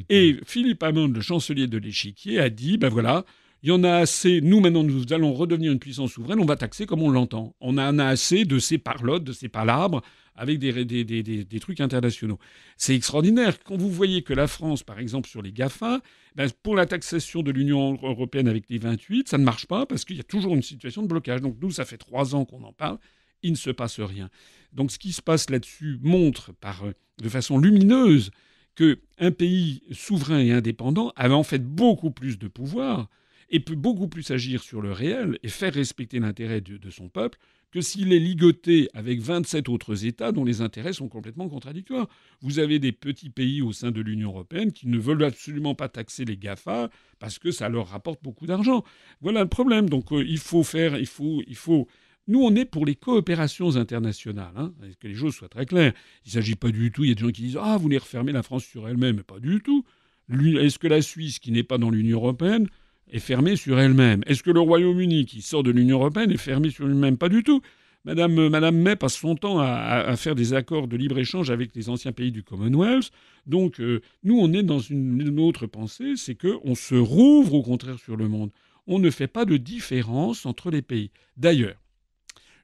Et 0.09 0.37
Philippe 0.45 0.83
Hammond, 0.83 1.09
le 1.09 1.21
chancelier 1.21 1.67
de 1.67 1.77
l'échiquier, 1.77 2.39
a 2.39 2.49
dit, 2.49 2.77
ben 2.77 2.89
voilà, 2.89 3.25
il 3.63 3.69
y 3.69 3.71
en 3.71 3.83
a 3.83 3.97
assez, 3.97 4.41
nous 4.41 4.59
maintenant 4.59 4.83
nous 4.83 5.13
allons 5.13 5.33
redevenir 5.33 5.71
une 5.71 5.79
puissance 5.79 6.11
souveraine, 6.11 6.39
on 6.39 6.45
va 6.45 6.55
taxer 6.55 6.87
comme 6.87 7.03
on 7.03 7.11
l'entend. 7.11 7.55
On 7.61 7.77
en 7.77 7.99
a 7.99 8.05
assez 8.05 8.43
de 8.43 8.57
ces 8.57 8.79
parlottes, 8.79 9.23
de 9.23 9.33
ces 9.33 9.49
palabres, 9.49 10.01
avec 10.35 10.57
des, 10.57 10.85
des, 10.85 11.03
des, 11.03 11.23
des 11.23 11.59
trucs 11.59 11.79
internationaux. 11.79 12.39
C'est 12.77 12.95
extraordinaire. 12.95 13.63
Quand 13.63 13.77
vous 13.77 13.91
voyez 13.91 14.23
que 14.23 14.33
la 14.33 14.47
France, 14.47 14.81
par 14.81 14.97
exemple, 14.97 15.29
sur 15.29 15.43
les 15.43 15.51
GAFA, 15.51 16.01
ben, 16.35 16.49
pour 16.63 16.75
la 16.75 16.87
taxation 16.87 17.43
de 17.43 17.51
l'Union 17.51 17.99
européenne 18.01 18.47
avec 18.47 18.69
les 18.69 18.79
28, 18.79 19.29
ça 19.29 19.37
ne 19.37 19.43
marche 19.43 19.67
pas 19.67 19.85
parce 19.85 20.05
qu'il 20.05 20.17
y 20.17 20.21
a 20.21 20.23
toujours 20.23 20.55
une 20.55 20.63
situation 20.63 21.03
de 21.03 21.07
blocage. 21.07 21.41
Donc 21.41 21.57
nous, 21.61 21.69
ça 21.69 21.85
fait 21.85 21.97
trois 21.97 22.33
ans 22.33 22.45
qu'on 22.45 22.63
en 22.63 22.73
parle 22.73 22.97
il 23.43 23.51
ne 23.51 23.57
se 23.57 23.69
passe 23.69 23.99
rien. 23.99 24.29
Donc 24.73 24.91
ce 24.91 24.99
qui 24.99 25.11
se 25.11 25.21
passe 25.21 25.49
là-dessus 25.49 25.99
montre 26.01 26.53
par, 26.53 26.85
euh, 26.85 26.93
de 27.21 27.29
façon 27.29 27.57
lumineuse 27.57 28.31
qu'un 28.75 29.31
pays 29.31 29.83
souverain 29.91 30.39
et 30.39 30.51
indépendant 30.51 31.11
avait 31.15 31.33
en 31.33 31.43
fait 31.43 31.63
beaucoup 31.63 32.11
plus 32.11 32.39
de 32.39 32.47
pouvoir 32.47 33.09
et 33.51 33.59
peut 33.59 33.75
beaucoup 33.75 34.07
plus 34.07 34.31
agir 34.31 34.63
sur 34.63 34.81
le 34.81 34.91
réel 34.93 35.37
et 35.43 35.49
faire 35.49 35.73
respecter 35.73 36.19
l'intérêt 36.19 36.61
de, 36.61 36.89
son 36.89 37.09
peuple 37.09 37.37
que 37.69 37.81
s'il 37.81 38.11
est 38.11 38.19
ligoté 38.19 38.89
avec 38.93 39.21
27 39.21 39.69
autres 39.69 40.05
États 40.05 40.31
dont 40.31 40.43
les 40.43 40.61
intérêts 40.61 40.93
sont 40.93 41.07
complètement 41.07 41.47
contradictoires. 41.47 42.07
Vous 42.41 42.59
avez 42.59 42.79
des 42.79 42.91
petits 42.91 43.29
pays 43.29 43.61
au 43.61 43.71
sein 43.71 43.91
de 43.91 44.01
l'Union 44.01 44.29
européenne 44.29 44.71
qui 44.71 44.87
ne 44.87 44.97
veulent 44.97 45.23
absolument 45.23 45.75
pas 45.75 45.87
taxer 45.89 46.25
les 46.25 46.37
GAFA 46.37 46.89
parce 47.19 47.39
que 47.39 47.51
ça 47.51 47.69
leur 47.69 47.87
rapporte 47.87 48.21
beaucoup 48.23 48.45
d'argent. 48.45 48.83
Voilà 49.21 49.41
le 49.41 49.49
problème. 49.49 49.89
Donc 49.89 50.11
euh, 50.11 50.23
il 50.25 50.39
faut 50.39 50.63
faire, 50.63 50.97
il 50.97 51.05
faut, 51.05 51.41
il 51.47 51.55
faut 51.55 51.87
nous, 52.31 52.41
on 52.41 52.55
est 52.55 52.63
pour 52.63 52.85
les 52.85 52.95
coopérations 52.95 53.75
internationales, 53.75 54.53
hein, 54.55 54.71
que 55.01 55.07
les 55.09 55.15
choses 55.15 55.35
soient 55.35 55.49
très 55.49 55.65
claires? 55.65 55.91
Il 56.25 56.29
ne 56.29 56.31
s'agit 56.31 56.55
pas 56.55 56.71
du 56.71 56.89
tout, 56.89 57.03
il 57.03 57.09
y 57.09 57.11
a 57.11 57.15
des 57.15 57.19
gens 57.19 57.27
qui 57.27 57.41
disent 57.41 57.59
Ah, 57.61 57.75
vous 57.75 57.83
voulez 57.83 57.97
refermer 57.97 58.31
la 58.31 58.41
France 58.41 58.63
sur 58.63 58.87
elle-même, 58.87 59.21
pas 59.23 59.39
du 59.39 59.61
tout. 59.61 59.83
Est-ce 60.29 60.79
que 60.79 60.87
la 60.87 61.01
Suisse, 61.01 61.39
qui 61.39 61.51
n'est 61.51 61.63
pas 61.63 61.77
dans 61.77 61.89
l'Union 61.89 62.19
européenne, 62.19 62.67
est 63.11 63.19
fermée 63.19 63.57
sur 63.57 63.77
elle-même? 63.77 64.21
Est-ce 64.27 64.43
que 64.43 64.51
le 64.51 64.61
Royaume-Uni, 64.61 65.25
qui 65.25 65.41
sort 65.41 65.61
de 65.61 65.71
l'Union 65.71 65.97
européenne, 65.97 66.31
est 66.31 66.37
fermé 66.37 66.69
sur 66.69 66.87
lui-même? 66.87 67.17
Pas 67.17 67.27
du 67.27 67.43
tout. 67.43 67.61
Madame, 68.05 68.47
Madame 68.47 68.77
May 68.77 68.95
passe 68.95 69.15
son 69.15 69.35
temps 69.35 69.59
à, 69.59 70.15
faire 70.15 70.33
des 70.33 70.53
accords 70.53 70.87
de 70.87 70.95
libre-échange 70.95 71.51
avec 71.51 71.75
les 71.75 71.89
anciens 71.89 72.13
pays 72.13 72.31
du 72.31 72.43
Commonwealth. 72.43 73.11
Donc, 73.45 73.81
euh, 73.81 74.01
nous, 74.23 74.39
on 74.39 74.53
est 74.53 74.63
dans 74.63 74.79
une, 74.79 75.19
une 75.19 75.39
autre 75.41 75.67
pensée, 75.67 76.15
c'est 76.15 76.35
qu'on 76.35 76.75
se 76.75 76.95
rouvre 76.95 77.55
au 77.55 77.61
contraire 77.61 77.99
sur 77.99 78.15
le 78.15 78.29
monde. 78.29 78.51
On 78.87 78.99
ne 78.99 79.09
fait 79.09 79.27
pas 79.27 79.43
de 79.43 79.57
différence 79.57 80.45
entre 80.45 80.71
les 80.71 80.81
pays. 80.81 81.11
D'ailleurs, 81.35 81.80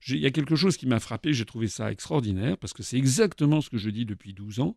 il 0.10 0.20
y 0.20 0.26
a 0.26 0.32
quelque 0.32 0.56
chose 0.56 0.78
qui 0.78 0.88
m'a 0.88 1.00
frappé, 1.00 1.34
j'ai 1.34 1.46
trouvé 1.46 1.68
ça 1.68 1.92
extraordinaire, 1.92 2.58
parce 2.58 2.74
que 2.74 2.84
c'est 2.84 2.98
exactement 2.98 3.62
ce 3.62 3.70
que 3.70 3.78
je 3.78 3.90
dis 3.90 4.06
depuis 4.06 4.34
12 4.34 4.60
ans. 4.60 4.76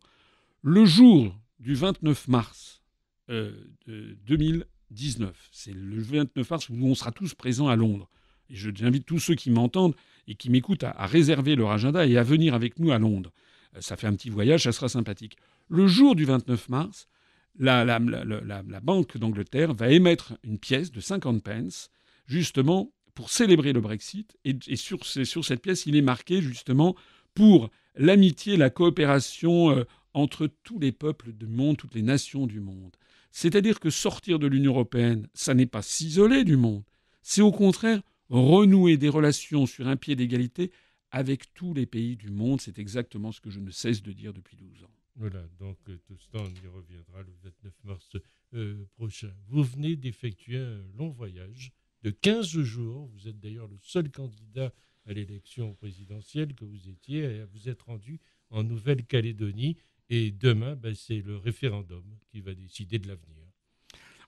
Le 0.61 0.85
jour 0.85 1.35
du 1.59 1.73
29 1.73 2.27
mars 2.27 2.81
2019, 3.29 5.29
euh, 5.29 5.33
c'est 5.51 5.73
le 5.73 6.01
29 6.01 6.49
mars 6.49 6.69
où 6.69 6.75
on 6.81 6.95
sera 6.95 7.11
tous 7.11 7.33
présents 7.33 7.67
à 7.67 7.75
Londres. 7.75 8.09
et 8.49 8.55
j'invite 8.55 9.05
tous 9.05 9.19
ceux 9.19 9.35
qui 9.35 9.49
m'entendent 9.49 9.95
et 10.27 10.35
qui 10.35 10.49
m'écoutent 10.49 10.83
à, 10.83 11.05
réserver 11.05 11.55
leur 11.55 11.71
agenda 11.71 12.05
et 12.05 12.17
à 12.17 12.23
venir 12.23 12.53
avec 12.53 12.79
nous 12.79 12.91
à 12.91 12.99
Londres. 12.99 13.31
Euh, 13.75 13.81
ça 13.81 13.95
fait 13.95 14.07
un 14.07 14.15
petit 14.15 14.29
voyage, 14.29 14.63
ça 14.63 14.71
sera 14.71 14.89
sympathique. 14.89 15.37
Le 15.69 15.87
jour 15.87 16.15
du 16.15 16.25
29 16.25 16.69
mars, 16.69 17.07
la, 17.57 17.85
la, 17.85 18.79
Banque 18.81 19.17
d'Angleterre 19.17 19.73
va 19.73 19.89
émettre 19.89 20.33
une 20.43 20.57
pièce 20.57 20.91
de 20.91 20.99
50 20.99 21.43
pence, 21.43 21.89
justement 22.25 22.91
pour 23.13 23.29
célébrer 23.29 23.73
le 23.73 23.81
Brexit. 23.81 24.37
Et, 24.45 24.75
sur, 24.75 25.05
cette 25.05 25.61
pièce, 25.61 25.85
il 25.85 25.95
est 25.95 26.01
marqué 26.01 26.41
justement 26.41 26.95
pour 27.33 27.69
l'amitié, 27.95 28.57
la 28.57 28.69
coopération 28.69 29.71
euh, 29.71 29.85
entre 30.13 30.47
tous 30.63 30.79
les 30.79 30.91
peuples 30.91 31.31
du 31.31 31.47
monde, 31.47 31.77
toutes 31.77 31.95
les 31.95 32.01
nations 32.01 32.47
du 32.47 32.59
monde. 32.59 32.95
C'est-à-dire 33.31 33.79
que 33.79 33.89
sortir 33.89 34.39
de 34.39 34.47
l'Union 34.47 34.73
européenne, 34.73 35.27
ça 35.33 35.53
n'est 35.53 35.65
pas 35.65 35.81
s'isoler 35.81 36.43
du 36.43 36.57
monde, 36.57 36.83
c'est 37.21 37.41
au 37.41 37.51
contraire 37.51 38.01
renouer 38.29 38.97
des 38.97 39.09
relations 39.09 39.65
sur 39.65 39.87
un 39.87 39.97
pied 39.97 40.15
d'égalité 40.15 40.71
avec 41.11 41.53
tous 41.53 41.73
les 41.73 41.85
pays 41.85 42.15
du 42.15 42.29
monde. 42.29 42.61
C'est 42.61 42.79
exactement 42.79 43.31
ce 43.31 43.41
que 43.41 43.49
je 43.49 43.59
ne 43.59 43.71
cesse 43.71 44.01
de 44.01 44.11
dire 44.11 44.33
depuis 44.33 44.57
12 44.57 44.83
ans. 44.83 44.91
Voilà, 45.15 45.43
donc 45.59 45.77
euh, 45.89 45.97
tout 46.07 46.17
ça, 46.17 46.39
on 46.39 46.49
y 46.49 46.67
reviendra 46.67 47.21
le 47.21 47.33
29 47.43 47.73
mars 47.83 48.09
euh, 48.53 48.85
prochain. 48.95 49.31
Vous 49.49 49.63
venez 49.63 49.95
d'effectuer 49.97 50.57
un 50.57 50.81
long 50.97 51.09
voyage 51.09 51.73
de 52.03 52.11
15 52.11 52.47
jours. 52.61 53.09
Vous 53.13 53.27
êtes 53.27 53.39
d'ailleurs 53.39 53.67
le 53.67 53.77
seul 53.81 54.09
candidat 54.09 54.73
à 55.05 55.13
l'élection 55.13 55.73
présidentielle 55.73 56.53
que 56.53 56.65
vous 56.65 56.89
étiez 56.89 57.43
vous 57.53 57.69
êtes 57.69 57.81
rendu 57.81 58.19
en 58.49 58.63
Nouvelle-Calédonie. 58.63 59.77
Et 60.09 60.31
demain, 60.31 60.75
ben, 60.75 60.93
c'est 60.93 61.21
le 61.21 61.37
référendum 61.37 62.03
qui 62.29 62.41
va 62.41 62.53
décider 62.53 62.99
de 62.99 63.07
l'avenir. 63.07 63.37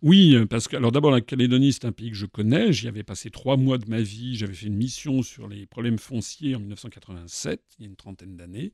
Oui, 0.02 0.36
parce 0.50 0.68
que 0.68 0.76
alors 0.76 0.92
d'abord 0.92 1.12
la 1.12 1.22
Calédonie 1.22 1.72
c'est 1.72 1.86
un 1.86 1.94
pays 1.94 2.10
que 2.10 2.18
je 2.18 2.26
connais. 2.26 2.74
J'y 2.74 2.90
avais 2.90 3.04
passé 3.04 3.30
trois 3.30 3.56
mois 3.56 3.78
de 3.78 3.90
ma 3.90 4.02
vie. 4.02 4.36
J'avais 4.36 4.54
fait 4.54 4.68
une 4.68 4.76
mission 4.76 5.24
sur 5.24 5.48
les 5.48 5.66
problèmes 5.66 5.98
fonciers 5.98 6.56
en 6.56 6.60
1987, 6.60 7.62
il 7.80 7.84
y 7.84 7.86
a 7.86 7.90
une 7.90 7.96
trentaine 7.96 8.36
d'années. 8.36 8.74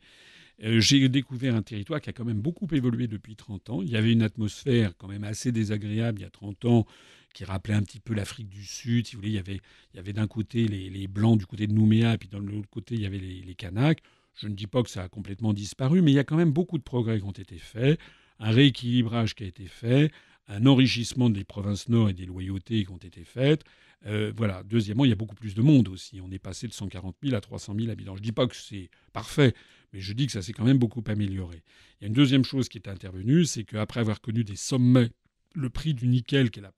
Euh, 0.64 0.82
j'ai 0.82 1.08
découvert 1.08 1.56
un 1.56 1.62
territoire 1.62 2.02
qui 2.02 2.10
a 2.10 2.14
quand 2.14 2.26
même 2.26 2.42
beaucoup 2.42 2.68
évolué 2.72 3.08
depuis 3.08 3.36
30 3.36 3.70
ans. 3.70 3.82
Il 3.82 3.90
y 3.90 3.96
avait 3.96 4.12
une 4.12 4.24
atmosphère 4.24 4.94
quand 4.98 5.08
même 5.08 5.24
assez 5.24 5.52
désagréable 5.52 6.20
il 6.20 6.24
y 6.24 6.26
a 6.26 6.30
30 6.30 6.66
ans 6.66 6.86
qui 7.34 7.46
rappelait 7.46 7.76
un 7.76 7.84
petit 7.84 8.00
peu 8.00 8.14
l'Afrique 8.14 8.50
du 8.50 8.66
Sud. 8.66 9.08
Si 9.08 9.16
vous 9.16 9.22
voulez, 9.22 9.32
il 9.32 9.36
y 9.36 9.40
avait, 9.40 9.62
il 9.94 9.98
y 9.98 10.00
avait 10.00 10.14
d'un 10.14 10.28
côté 10.28 10.68
les, 10.68 11.08
Blancs 11.08 11.38
du 11.38 11.46
côté 11.46 11.68
de 11.68 11.74
Nouméa, 11.74 12.18
puis 12.18 12.28
dans 12.28 12.40
l'autre 12.40 12.70
côté, 12.70 12.96
il 12.96 13.02
y 13.02 13.06
avait 13.06 13.20
les, 13.20 13.42
les 13.42 13.56
Kanaks. 13.56 14.02
Je 14.36 14.48
ne 14.48 14.54
dis 14.54 14.68
pas 14.68 14.84
que 14.84 14.90
ça 14.90 15.04
a 15.04 15.10
complètement 15.10 15.54
disparu, 15.54 16.02
mais 16.02 16.12
il 16.12 16.16
y 16.16 16.20
a 16.20 16.24
quand 16.24 16.38
même 16.38 16.52
beaucoup 16.52 16.78
de 16.78 16.84
progrès 16.84 17.20
qui 17.20 17.26
ont 17.26 17.32
été 17.32 17.58
faits, 17.58 18.00
un 18.40 18.52
rééquilibrage 18.52 19.36
qui 19.36 19.44
a 19.44 19.48
été 19.48 19.66
fait, 19.66 20.12
un 20.48 20.66
enrichissement 20.66 21.30
des 21.30 21.44
provinces 21.44 21.88
nord 21.90 22.10
et 22.10 22.14
des 22.14 22.26
loyautés 22.26 22.84
qui 22.84 22.92
ont 22.92 22.98
été 22.98 23.24
faites. 23.24 23.64
Euh, 24.06 24.32
voilà. 24.36 24.64
Deuxièmement, 24.64 25.06
il 25.06 25.10
y 25.10 25.14
a 25.14 25.16
beaucoup 25.16 25.36
plus 25.36 25.56
de 25.56 25.62
monde 25.62 25.90
aussi. 25.90 26.22
On 26.22 26.32
est 26.32 26.40
passé 26.40 26.68
de 26.68 26.74
140 26.74 27.16
000 27.24 27.36
à 27.36 27.42
300 27.42 27.76
000 27.78 27.90
habitants. 27.92 28.16
Je 28.16 28.22
ne 28.22 28.24
dis 28.24 28.32
pas 28.32 28.48
que 28.48 28.56
c'est 28.56 28.90
parfait, 29.14 29.54
mais 29.94 30.00
je 30.00 30.14
dis 30.14 30.26
que 30.26 30.32
ça 30.32 30.42
s'est 30.42 30.54
quand 30.54 30.64
même 30.64 30.78
beaucoup 30.78 31.04
amélioré. 31.08 31.64
Il 32.00 32.04
y 32.04 32.06
a 32.06 32.08
une 32.08 32.14
deuxième 32.14 32.46
chose 32.46 32.70
qui 32.70 32.78
est 32.78 32.88
intervenue, 32.88 33.46
c'est 33.46 33.64
qu'après 33.64 34.00
avoir 34.00 34.22
connu 34.22 34.44
des 34.44 34.56
sommets, 34.56 35.10
le 35.56 35.70
prix 35.70 35.94
du 35.94 36.08
nickel, 36.08 36.52
qui 36.52 36.60
est 36.60 36.64
la, 36.64 36.72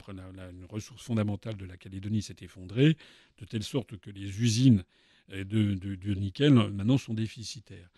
ressource 0.69 1.03
fondamentale 1.03 1.57
de 1.57 1.65
la 1.65 1.77
Calédonie, 1.77 2.21
s'est 2.21 2.37
effondré, 2.41 2.97
de 3.37 3.45
telle 3.45 3.63
sorte 3.63 3.97
que 3.97 4.09
les 4.09 4.41
usines 4.41 4.83
euh, 5.33 5.43
de, 5.43 6.13
nickel 6.15 6.53
maintenant 6.53 6.97
sont 6.97 7.13
déficitaires. 7.13 7.89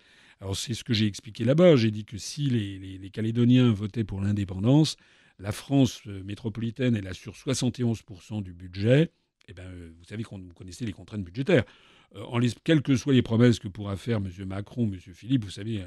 Alors 0.41 0.57
c'est 0.57 0.73
ce 0.73 0.83
que 0.83 0.93
j'ai 0.93 1.05
expliqué 1.05 1.45
là-bas. 1.45 1.77
J'ai 1.77 1.91
dit 1.91 2.03
que 2.03 2.17
si 2.17 2.49
les 2.49 3.09
Calédoniens 3.11 3.71
votaient 3.71 4.03
pour 4.03 4.19
l'indépendance, 4.19 4.97
la 5.43 5.51
France 5.51 6.01
euh, 6.07 6.23
métropolitaine, 6.23 6.95
elle 6.95 7.07
assure 7.07 7.33
71% 7.33 8.41
du 8.41 8.53
budget. 8.53 9.11
Eh 9.49 9.53
ben, 9.53 9.65
euh, 9.65 9.91
vous 9.99 10.05
savez 10.05 10.23
qu'on 10.23 10.39
vous 10.39 10.53
connaissez 10.53 10.85
les 10.85 10.93
contraintes 10.93 11.23
budgétaires. 11.23 11.65
Euh, 12.15 12.23
en 12.23 12.39
quelles 12.63 12.81
que 12.81 12.95
soient 12.95 13.13
les 13.13 13.21
promesses 13.21 13.59
que 13.59 13.67
pourra 13.67 13.97
faire 13.97 14.17
M. 14.17 14.29
Macron, 14.45 14.83
M. 14.85 14.97
Philippe, 14.97 15.43
vous 15.43 15.51
savez 15.51 15.83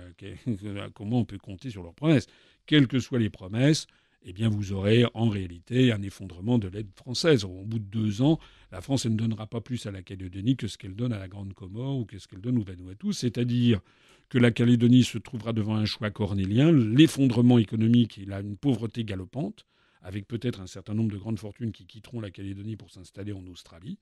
comment 0.95 1.21
on 1.21 1.25
peut 1.25 1.39
compter 1.39 1.71
sur 1.71 1.83
leurs 1.83 1.95
promesses. 1.95 2.27
Quelles 2.67 2.87
que 2.87 2.99
soient 2.99 3.19
les 3.19 3.31
promesses, 3.31 3.87
eh 4.27 4.35
bien, 4.35 4.51
vous 4.51 4.73
aurez 4.73 5.07
en 5.15 5.31
réalité 5.31 5.91
un 5.91 6.03
effondrement 6.03 6.59
de 6.59 6.69
l'aide 6.69 6.91
française. 6.95 7.45
Au 7.45 7.65
bout 7.65 7.79
de 7.79 7.85
deux 7.85 8.21
ans, 8.21 8.39
la 8.73 8.83
France 8.83 9.07
ne 9.07 9.17
donnera 9.17 9.47
pas 9.47 9.63
plus 9.63 9.87
à 9.87 9.91
la 9.91 10.03
Calédonie 10.03 10.57
que 10.57 10.69
ce 10.69 10.77
qu'elle 10.77 10.97
donne 10.97 11.15
à 11.15 11.19
la 11.19 11.29
Grande 11.29 11.55
Comore 11.55 11.97
ou 11.97 12.05
que 12.05 12.19
ce 12.19 12.29
qu'elle 12.29 12.43
donne 12.43 12.59
au 12.59 12.65
Vanuatu. 12.65 13.15
C'est-à-dire 13.15 13.81
que 14.29 14.39
la 14.39 14.51
Calédonie 14.51 15.05
se 15.05 15.19
trouvera 15.19 15.53
devant 15.53 15.77
un 15.77 15.85
choix 15.85 16.11
cornélien, 16.11 16.73
l'effondrement 16.73 17.59
économique 17.59 18.19
et 18.19 18.25
la, 18.25 18.41
une 18.41 18.57
pauvreté 18.57 19.05
galopante, 19.05 19.67
avec 20.03 20.27
peut-être 20.27 20.61
un 20.61 20.67
certain 20.67 20.95
nombre 20.95 21.13
de 21.13 21.19
grandes 21.19 21.39
fortunes 21.39 21.73
qui 21.73 21.87
quitteront 21.87 22.21
la 22.21 22.31
Calédonie 22.31 22.77
pour 22.77 22.91
s'installer 22.91 23.33
en 23.33 23.47
Australie. 23.47 23.99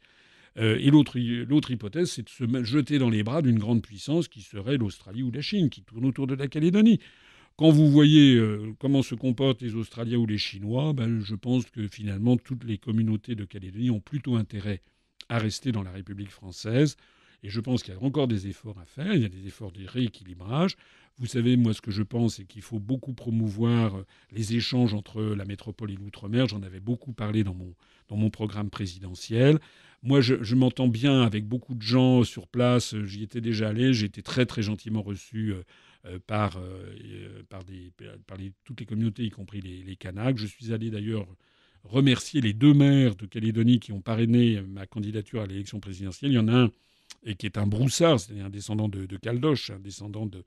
Euh, 0.56 0.78
et 0.78 0.90
l'autre 0.90 1.70
hypothèse, 1.70 2.12
c'est 2.12 2.22
de 2.22 2.28
se 2.28 2.64
jeter 2.64 2.98
dans 2.98 3.10
les 3.10 3.22
bras 3.22 3.42
d'une 3.42 3.58
grande 3.58 3.82
puissance 3.82 4.28
qui 4.28 4.42
serait 4.42 4.76
l'Australie 4.76 5.22
ou 5.22 5.30
la 5.30 5.40
Chine, 5.40 5.68
qui 5.68 5.82
tourne 5.82 6.04
autour 6.04 6.26
de 6.26 6.34
la 6.34 6.46
Calédonie. 6.46 7.00
Quand 7.56 7.70
vous 7.70 7.90
voyez 7.90 8.34
euh, 8.34 8.74
comment 8.78 9.02
se 9.02 9.14
comportent 9.14 9.62
les 9.62 9.74
Australiens 9.74 10.18
ou 10.18 10.26
les 10.26 10.38
Chinois, 10.38 10.92
ben, 10.92 11.20
je 11.20 11.34
pense 11.34 11.66
que 11.66 11.87
finalement 11.88 12.37
toutes 12.37 12.64
les 12.64 12.78
communautés 12.78 13.34
de 13.34 13.44
Calédonie 13.44 13.90
ont 13.90 14.00
plutôt 14.00 14.37
intérêt 14.37 14.82
à 15.28 15.38
rester 15.38 15.72
dans 15.72 15.82
la 15.82 15.92
République 15.92 16.30
française. 16.30 16.96
Et 17.44 17.50
je 17.50 17.61
pense 17.61 17.83
qu'il 17.83 17.92
y 17.92 17.96
a 17.96 18.02
encore 18.02 18.26
des 18.26 18.48
efforts 18.48 18.78
à 18.78 18.87
faire. 18.87 19.14
Il 19.14 19.20
y 19.20 19.26
a 19.26 19.28
des 19.28 19.46
efforts 19.46 19.70
de 19.70 19.87
rééquilibrage. 19.87 20.76
Vous 21.18 21.26
savez, 21.26 21.59
moi, 21.59 21.74
ce 21.74 21.83
que 21.83 21.90
je 21.90 22.02
pense, 22.02 22.37
c'est 22.37 22.46
qu'il 22.46 22.62
faut 22.62 22.80
beaucoup 22.80 23.12
promouvoir 23.12 23.98
euh, 23.98 24.07
les 24.33 24.57
échanges 24.57 24.94
entre 24.94 25.22
la 25.22 25.44
métropole 25.44 25.90
et 25.90 25.94
l'outre-mer. 25.94 26.48
J'en 26.48 26.62
avais 26.62 26.80
beaucoup 26.80 27.12
parlé 27.12 27.44
dans 27.44 27.52
mon, 27.52 27.74
dans 28.09 28.16
mon 28.16 28.30
programme 28.30 28.70
présidentiel. 28.70 29.61
Moi, 30.02 30.22
je, 30.22 30.54
m'entends 30.54 30.88
bien 30.88 31.20
avec 31.20 31.46
beaucoup 31.46 31.74
de 31.74 31.83
gens 31.83 32.24
sur 32.24 32.48
place. 32.48 32.96
J'y 33.04 33.22
étais 33.22 33.42
déjà 33.42 33.68
allé. 33.68 33.92
J'ai 33.92 34.07
été 34.07 34.22
très, 34.22 34.46
très 34.46 34.62
gentiment 34.62 35.02
reçu 35.02 35.52
euh, 35.52 35.62
euh, 36.07 36.18
par, 36.26 36.59
par, 37.50 37.62
des, 37.64 37.92
par 38.26 38.38
toutes 38.64 38.80
les 38.80 38.87
communautés, 38.87 39.22
y 39.22 39.30
compris 39.30 39.61
les, 39.61 39.83
les 39.83 39.96
Kanaks. 39.96 40.38
Je 40.38 40.46
suis 40.46 40.72
allé 40.72 40.88
d'ailleurs 40.90 41.26
remercier 41.85 42.40
les 42.40 42.54
deux 42.54 42.72
maires 42.72 43.14
de 43.16 43.26
Calédonie 43.26 43.80
qui 43.80 43.92
ont 43.92 44.00
parrainé 44.00 44.62
ma 44.62 44.87
candidature 44.87 45.42
à 45.42 45.46
l'élection 45.46 45.78
présidentielle. 45.78 46.33
Il 46.33 46.37
y 46.37 46.38
en 46.38 46.48
a 46.48 46.57
un 46.57 46.70
et 47.24 47.35
qui 47.35 47.46
est 47.46 47.59
un 47.59 47.66
broussard, 47.66 48.20
c'est-à-dire 48.20 48.46
un 48.46 48.50
descendant 48.50 48.88
de, 48.88 49.16
Caldoche, 49.16 49.70
un 49.70 49.79
descendant 49.79 50.27
de, 50.27 50.44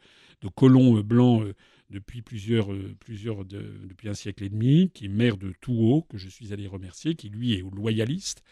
colons 0.55 0.97
euh, 0.97 1.03
blancs 1.03 1.43
euh, 1.43 1.53
depuis 1.89 2.21
plusieurs, 2.21 2.71
euh, 2.71 2.95
plusieurs 2.99 3.45
depuis 3.45 4.09
un 4.09 4.13
siècle 4.13 4.43
et 4.43 4.49
demi, 4.49 4.91
qui 4.93 5.05
est 5.05 5.09
maire 5.09 5.37
de 5.37 5.53
Touhaut, 5.61 6.05
que 6.09 6.17
je 6.17 6.29
suis 6.29 6.53
allé 6.53 6.67
remercier, 6.67 7.15
qui 7.15 7.29
lui 7.29 7.53
est 7.53 7.63
loyaliste. 7.75 8.43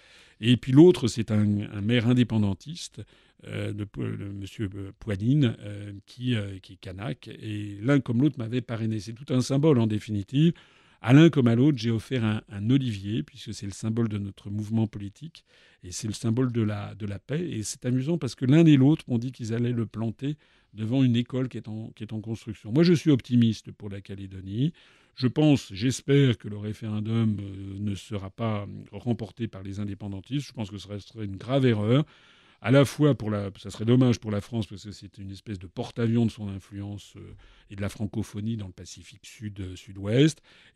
Et 0.42 0.58
puis 0.58 0.72
l'autre, 0.72 1.08
c'est 1.08 1.32
un, 1.32 1.46
maire 1.82 2.08
indépendantiste, 2.08 3.02
de, 3.44 3.88
M. 3.98 4.92
Poignine, 5.00 5.56
qui, 6.06 6.36
qui 6.62 6.74
est 6.74 6.78
kanak. 6.82 7.28
Et 7.28 7.78
l'un 7.82 8.00
comme 8.00 8.22
l'autre 8.22 8.40
m'avait 8.40 8.62
parrainé. 8.62 9.00
C'est 9.00 9.14
tout 9.14 9.32
un 9.34 9.42
symbole 9.42 9.80
en 9.80 9.88
définitive. 9.88 10.54
À 11.08 11.14
l'un 11.14 11.30
comme 11.30 11.46
à 11.46 11.54
l'autre, 11.54 11.78
j'ai 11.78 11.92
offert 11.92 12.24
un, 12.24 12.70
olivier, 12.72 13.22
puisque 13.22 13.54
c'est 13.54 13.68
le 13.68 13.72
symbole 13.72 14.10
de 14.10 14.18
notre 14.18 14.50
mouvement 14.50 14.88
politique, 14.88 15.46
et 15.84 15.92
c'est 15.92 16.08
le 16.08 16.16
symbole 16.16 16.52
de 16.52 16.64
la, 16.64 16.96
de 16.96 17.06
la 17.06 17.20
paix. 17.20 17.48
Et 17.48 17.62
c'est 17.62 17.86
amusant 17.86 18.18
parce 18.18 18.34
que 18.34 18.44
l'un 18.44 18.66
et 18.66 18.76
l'autre 18.76 19.06
m'ont 19.08 19.20
dit 19.20 19.32
qu'ils 19.32 19.54
allaient 19.54 19.72
le 19.72 19.86
planter 19.86 20.36
devant 20.74 21.04
une 21.04 21.16
école 21.16 21.48
qui 21.48 21.58
est, 21.58 21.68
en, 21.68 21.92
qui 21.96 22.02
est 22.02 22.12
en 22.12 22.22
construction. 22.22 22.72
Moi, 22.72 22.82
je 22.82 22.94
suis 22.94 23.12
optimiste 23.12 23.72
pour 23.72 23.92
la 23.92 24.02
Calédonie. 24.02 24.74
Je 25.16 25.28
pense, 25.28 25.72
j'espère 25.72 26.40
que 26.40 26.48
le 26.48 26.58
référendum 26.58 27.38
euh, 27.40 27.76
ne 27.78 27.94
sera 27.94 28.32
pas 28.32 28.68
remporté 28.92 29.48
par 29.48 29.62
les 29.62 29.80
indépendantistes. 29.80 30.48
Je 30.48 30.54
pense 30.54 30.72
que 30.72 30.80
ce 30.80 30.88
serait 30.98 31.26
une 31.26 31.38
grave 31.38 31.68
erreur 31.68 32.04
à 32.62 32.72
la 32.72 32.86
fois 32.86 33.16
pour 33.16 33.30
la, 33.30 33.52
ça 33.58 33.70
serait 33.70 33.86
dommage 33.86 34.20
pour 34.20 34.32
la 34.32 34.42
France 34.42 34.68
parce 34.68 34.84
que 34.84 34.92
c'est 34.92 35.18
une 35.18 35.32
espèce 35.32 35.60
de 35.60 35.68
porte-avions 35.68 36.26
de 36.26 36.32
son 36.32 36.48
influence 36.48 37.14
euh, 37.18 37.36
et 37.70 37.76
de 37.76 37.82
la 37.82 37.90
francophonie 37.90 38.58
dans 38.58 38.68
le 38.68 38.74
Pacifique 38.74 39.26
Sud, 39.26 39.60
euh, 39.60 40.28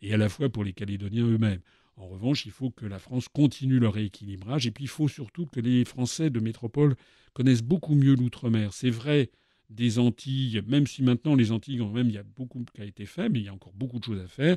et 0.02 0.14
à 0.14 0.16
la 0.16 0.28
fois 0.28 0.48
pour 0.48 0.64
les 0.64 0.72
Calédoniens 0.72 1.26
eux-mêmes. 1.26 1.60
En 1.96 2.06
revanche, 2.06 2.46
il 2.46 2.52
faut 2.52 2.70
que 2.70 2.86
la 2.86 2.98
France 2.98 3.28
continue 3.28 3.78
leur 3.78 3.94
rééquilibrage, 3.94 4.66
et 4.66 4.70
puis 4.70 4.84
il 4.84 4.88
faut 4.88 5.08
surtout 5.08 5.46
que 5.46 5.60
les 5.60 5.84
Français 5.84 6.30
de 6.30 6.40
métropole 6.40 6.96
connaissent 7.34 7.62
beaucoup 7.62 7.94
mieux 7.94 8.14
l'outre-mer. 8.14 8.72
C'est 8.72 8.90
vrai 8.90 9.30
des 9.68 9.98
Antilles, 9.98 10.62
même 10.66 10.86
si 10.86 11.02
maintenant 11.02 11.34
les 11.34 11.52
Antilles, 11.52 11.78
quand 11.78 11.90
même, 11.90 12.08
il 12.08 12.14
y 12.14 12.18
a 12.18 12.22
beaucoup 12.22 12.64
qui 12.74 12.80
a 12.80 12.84
été 12.84 13.06
fait, 13.06 13.28
mais 13.28 13.40
il 13.40 13.44
y 13.44 13.48
a 13.48 13.54
encore 13.54 13.72
beaucoup 13.74 13.98
de 13.98 14.04
choses 14.04 14.20
à 14.20 14.26
faire. 14.26 14.56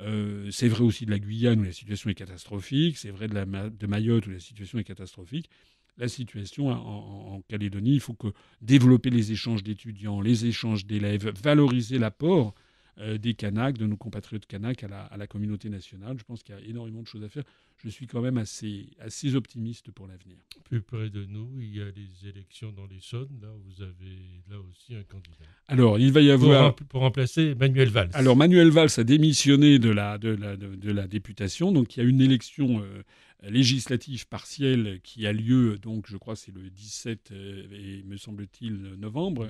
Euh, 0.00 0.50
c'est 0.50 0.68
vrai 0.68 0.84
aussi 0.84 1.06
de 1.06 1.10
la 1.10 1.18
Guyane 1.18 1.60
où 1.60 1.64
la 1.64 1.72
situation 1.72 2.10
est 2.10 2.14
catastrophique, 2.14 2.96
c'est 2.96 3.10
vrai 3.10 3.28
de, 3.28 3.34
la, 3.34 3.44
de 3.44 3.86
Mayotte 3.86 4.26
où 4.26 4.30
la 4.30 4.40
situation 4.40 4.78
est 4.78 4.84
catastrophique 4.84 5.50
la 5.98 6.08
situation 6.08 6.68
en, 6.68 7.42
Calédonie. 7.48 7.94
Il 7.94 8.00
faut 8.00 8.14
que 8.14 8.28
développer 8.60 9.10
les 9.10 9.32
échanges 9.32 9.62
d'étudiants, 9.62 10.20
les 10.20 10.46
échanges 10.46 10.86
d'élèves, 10.86 11.32
valoriser 11.42 11.98
l'apport 11.98 12.54
euh, 12.98 13.16
des 13.18 13.34
Kanaks, 13.34 13.78
de 13.78 13.86
nos 13.86 13.96
compatriotes 13.96 14.46
Kanaks 14.46 14.84
à 14.84 15.16
la, 15.16 15.26
communauté 15.26 15.70
nationale. 15.70 16.16
Je 16.18 16.24
pense 16.24 16.42
qu'il 16.42 16.54
y 16.54 16.58
a 16.58 16.60
énormément 16.60 17.02
de 17.02 17.06
choses 17.06 17.24
à 17.24 17.28
faire. 17.28 17.44
Je 17.82 17.88
suis 17.88 18.06
quand 18.06 18.20
même 18.20 18.38
assez, 18.38 18.90
assez 19.00 19.34
optimiste 19.34 19.90
pour 19.90 20.06
l'avenir. 20.06 20.36
Plus 20.64 20.82
près 20.82 21.10
de 21.10 21.24
nous, 21.24 21.48
il 21.58 21.76
y 21.76 21.80
a 21.80 21.86
les 21.86 22.28
élections 22.28 22.70
dans 22.70 22.86
l'Essonne. 22.86 23.28
Là, 23.40 23.48
vous 23.64 23.82
avez 23.82 24.18
là 24.50 24.56
aussi 24.70 24.94
un 24.94 25.02
candidat. 25.02 25.36
Alors, 25.68 25.98
il 25.98 26.12
va 26.12 26.20
y 26.20 26.30
avoir... 26.30 26.74
Pour, 26.76 27.00
remplacer 27.00 27.54
Manuel 27.54 27.88
Valls. 27.88 28.10
Alors, 28.12 28.36
Manuel 28.36 28.68
Valls 28.68 28.90
a 28.98 29.04
démissionné 29.04 29.78
de 29.78 29.90
la, 29.90 30.18
de 30.18 30.28
la, 30.28 30.56
de, 30.56 30.92
la 30.92 31.08
députation. 31.08 31.72
Donc, 31.72 31.96
il 31.96 32.02
y 32.02 32.06
a 32.06 32.08
une 32.08 32.20
élection... 32.20 32.82
Euh, 32.82 33.02
législative 33.42 34.28
partielle 34.28 35.00
qui 35.02 35.26
a 35.26 35.32
lieu, 35.32 35.78
donc 35.78 36.06
je 36.08 36.16
crois 36.16 36.36
c'est 36.36 36.54
le 36.54 36.70
17, 36.70 37.32
et 37.32 38.02
me 38.04 38.16
semble-t-il, 38.16 38.74
novembre, 38.98 39.48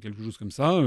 quelque 0.00 0.22
chose 0.22 0.36
comme 0.36 0.50
ça, 0.50 0.80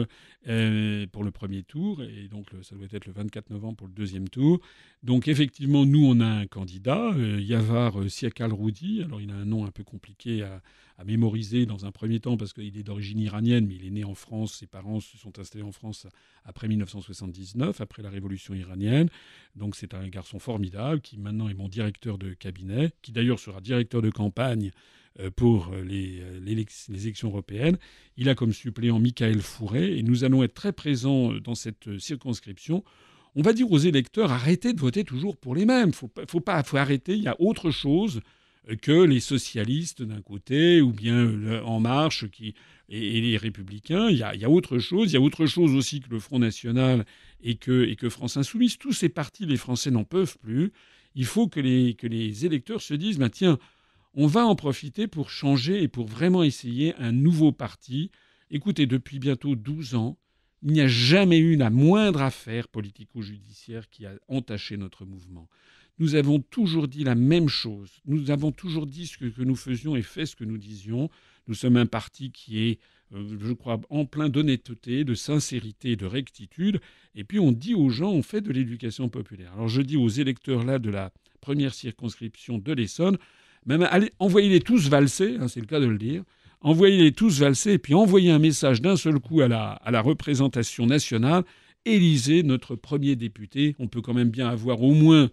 pour 0.43 1.23
le 1.23 1.31
premier 1.31 1.63
tour, 1.63 2.01
et 2.03 2.27
donc 2.27 2.47
ça 2.63 2.75
doit 2.75 2.87
être 2.91 3.05
le 3.05 3.13
24 3.13 3.49
novembre 3.51 3.77
pour 3.77 3.87
le 3.87 3.93
deuxième 3.93 4.29
tour. 4.29 4.59
Donc 5.03 5.27
effectivement, 5.27 5.85
nous, 5.85 6.05
on 6.05 6.19
a 6.19 6.25
un 6.25 6.47
candidat, 6.47 7.11
Yavar 7.39 8.09
Siakal 8.09 8.53
Roudi, 8.53 9.01
alors 9.03 9.21
il 9.21 9.31
a 9.31 9.35
un 9.35 9.45
nom 9.45 9.65
un 9.65 9.71
peu 9.71 9.83
compliqué 9.83 10.43
à, 10.43 10.61
à 11.01 11.03
mémoriser 11.03 11.65
dans 11.65 11.85
un 11.85 11.91
premier 11.91 12.19
temps 12.19 12.37
parce 12.37 12.53
qu'il 12.53 12.77
est 12.77 12.83
d'origine 12.83 13.19
iranienne, 13.19 13.65
mais 13.65 13.73
il 13.75 13.85
est 13.85 13.89
né 13.89 14.03
en 14.03 14.13
France, 14.13 14.53
ses 14.53 14.67
parents 14.67 14.99
se 14.99 15.17
sont 15.17 15.39
installés 15.39 15.63
en 15.63 15.71
France 15.71 16.05
après 16.45 16.67
1979, 16.67 17.81
après 17.81 18.03
la 18.03 18.11
révolution 18.11 18.53
iranienne. 18.53 19.09
Donc 19.55 19.75
c'est 19.75 19.95
un 19.95 20.07
garçon 20.09 20.37
formidable 20.37 21.01
qui 21.01 21.17
maintenant 21.17 21.49
est 21.49 21.55
mon 21.55 21.67
directeur 21.69 22.19
de 22.19 22.33
cabinet, 22.33 22.91
qui 23.01 23.11
d'ailleurs 23.11 23.39
sera 23.39 23.61
directeur 23.61 24.03
de 24.03 24.11
campagne 24.11 24.69
euh, 25.19 25.31
pour 25.31 25.69
euh, 25.73 25.81
les, 25.83 26.21
les, 26.39 26.67
élections 26.89 27.29
européennes. 27.29 27.79
Il 28.15 28.29
a 28.29 28.35
comme 28.35 28.53
suppléant 28.53 28.99
Michael 28.99 29.41
Fourret 29.41 29.97
et 29.97 30.03
nous 30.03 30.23
allons 30.23 30.43
être 30.43 30.53
très 30.53 30.71
présents 30.71 31.33
dans 31.33 31.55
cette 31.55 31.97
circonscription. 31.97 32.83
On 33.33 33.41
va 33.41 33.53
dire 33.53 33.71
aux 33.71 33.79
électeurs 33.79 34.31
arrêtez 34.31 34.73
de 34.73 34.79
voter 34.79 35.03
toujours 35.03 35.35
pour 35.35 35.55
les 35.55 35.65
mêmes. 35.65 35.93
Faut, 35.93 36.11
faut 36.27 36.41
pas, 36.41 36.61
faut 36.61 36.77
arrêter. 36.77 37.13
Il 37.15 37.23
y 37.23 37.27
a 37.27 37.35
autre 37.41 37.71
chose 37.71 38.21
que 38.81 39.03
les 39.03 39.19
socialistes 39.19 40.03
d'un 40.03 40.21
côté 40.21 40.81
ou 40.81 40.91
bien 40.91 41.61
En 41.63 41.79
Marche 41.79 42.29
qui, 42.29 42.53
et, 42.91 43.21
les 43.21 43.37
républicains. 43.37 44.09
Il 44.09 44.17
y, 44.17 44.23
a, 44.23 44.49
autre 44.49 44.77
chose. 44.77 45.11
Il 45.11 45.13
y 45.13 45.17
a 45.17 45.21
autre 45.21 45.45
chose 45.45 45.73
aussi 45.73 46.01
que 46.01 46.09
le 46.09 46.19
Front 46.19 46.39
National 46.39 47.05
et 47.41 47.55
que, 47.55 47.85
et 47.85 47.95
que 47.95 48.09
France 48.09 48.37
Insoumise. 48.37 48.77
Tous 48.77 48.93
ces 48.93 49.09
partis, 49.09 49.45
les 49.45 49.57
Français 49.57 49.91
n'en 49.91 50.03
peuvent 50.03 50.37
plus. 50.37 50.71
Il 51.15 51.25
faut 51.25 51.47
que 51.47 51.59
les, 51.59 51.95
que 51.95 52.07
les 52.07 52.45
électeurs 52.45 52.81
se 52.81 52.93
disent, 52.93 53.17
bah, 53.17 53.29
tiens, 53.29 53.57
on 54.13 54.27
va 54.27 54.45
en 54.45 54.55
profiter 54.55 55.07
pour 55.07 55.29
changer 55.29 55.81
et 55.81 55.87
pour 55.87 56.05
vraiment 56.05 56.43
essayer 56.43 56.93
un 56.95 57.11
nouveau 57.11 57.51
parti. 57.51 58.11
Écoutez, 58.49 58.85
depuis 58.85 59.19
bientôt 59.19 59.55
12 59.55 59.95
ans, 59.95 60.17
il 60.63 60.73
n'y 60.73 60.81
a 60.81 60.87
jamais 60.87 61.39
eu 61.39 61.55
la 61.55 61.69
moindre 61.69 62.21
affaire 62.21 62.67
politico-judiciaire 62.67 63.89
qui 63.89 64.05
a 64.05 64.11
entaché 64.27 64.77
notre 64.77 65.05
mouvement 65.05 65.49
nous 65.99 66.15
avons 66.15 66.39
toujours 66.39 66.87
dit 66.87 67.03
la 67.03 67.15
même 67.15 67.47
chose. 67.47 68.01
Nous 68.05 68.31
avons 68.31 68.51
toujours 68.51 68.87
dit 68.87 69.07
ce 69.07 69.17
que, 69.17 69.43
nous 69.43 69.55
faisions 69.55 69.95
et 69.95 70.01
fait 70.01 70.25
ce 70.25 70.35
que 70.35 70.43
nous 70.43 70.57
disions. 70.57 71.09
Nous 71.47 71.53
sommes 71.53 71.77
un 71.77 71.85
parti 71.85 72.31
qui 72.31 72.59
est, 72.59 72.79
euh, 73.13 73.37
je 73.39 73.53
crois, 73.53 73.79
en 73.89 74.05
plein 74.05 74.29
d'honnêteté, 74.29 75.03
de 75.03 75.13
sincérité, 75.13 75.95
de 75.95 76.05
rectitude. 76.05 76.81
Et 77.15 77.23
puis 77.23 77.39
on 77.39 77.51
dit 77.51 77.75
aux 77.75 77.89
gens, 77.89 78.11
on 78.11 78.23
fait 78.23 78.41
de 78.41 78.51
l'éducation 78.51 79.09
populaire. 79.09 79.53
Alors 79.53 79.67
je 79.67 79.81
dis 79.81 79.97
aux 79.97 80.09
électeurs 80.09 80.63
là 80.63 80.79
de 80.79 80.89
la 80.89 81.11
première 81.39 81.73
circonscription 81.73 82.57
de 82.57 82.73
l'Essonne, 82.73 83.17
même 83.65 83.83
allez, 83.83 84.11
envoyez-les 84.19 84.61
tous 84.61 84.89
valser, 84.89 85.37
hein, 85.39 85.47
c'est 85.47 85.59
le 85.59 85.67
cas 85.67 85.79
de 85.79 85.85
le 85.85 85.97
dire. 85.97 86.23
Envoyez-les 86.61 87.11
tous 87.11 87.39
valser 87.39 87.73
et 87.73 87.79
puis 87.79 87.93
envoyez 87.93 88.31
un 88.31 88.39
message 88.39 88.81
d'un 88.81 88.95
seul 88.95 89.19
coup 89.19 89.41
à 89.41 89.47
la, 89.47 89.71
à 89.71 89.91
la 89.91 90.01
représentation 90.01 90.85
nationale. 90.85 91.43
Élisez 91.85 92.43
notre 92.43 92.75
premier 92.75 93.15
député. 93.15 93.75
On 93.79 93.87
peut 93.87 94.01
quand 94.01 94.13
même 94.13 94.29
bien 94.29 94.47
avoir 94.47 94.81
au 94.81 94.93
moins 94.93 95.29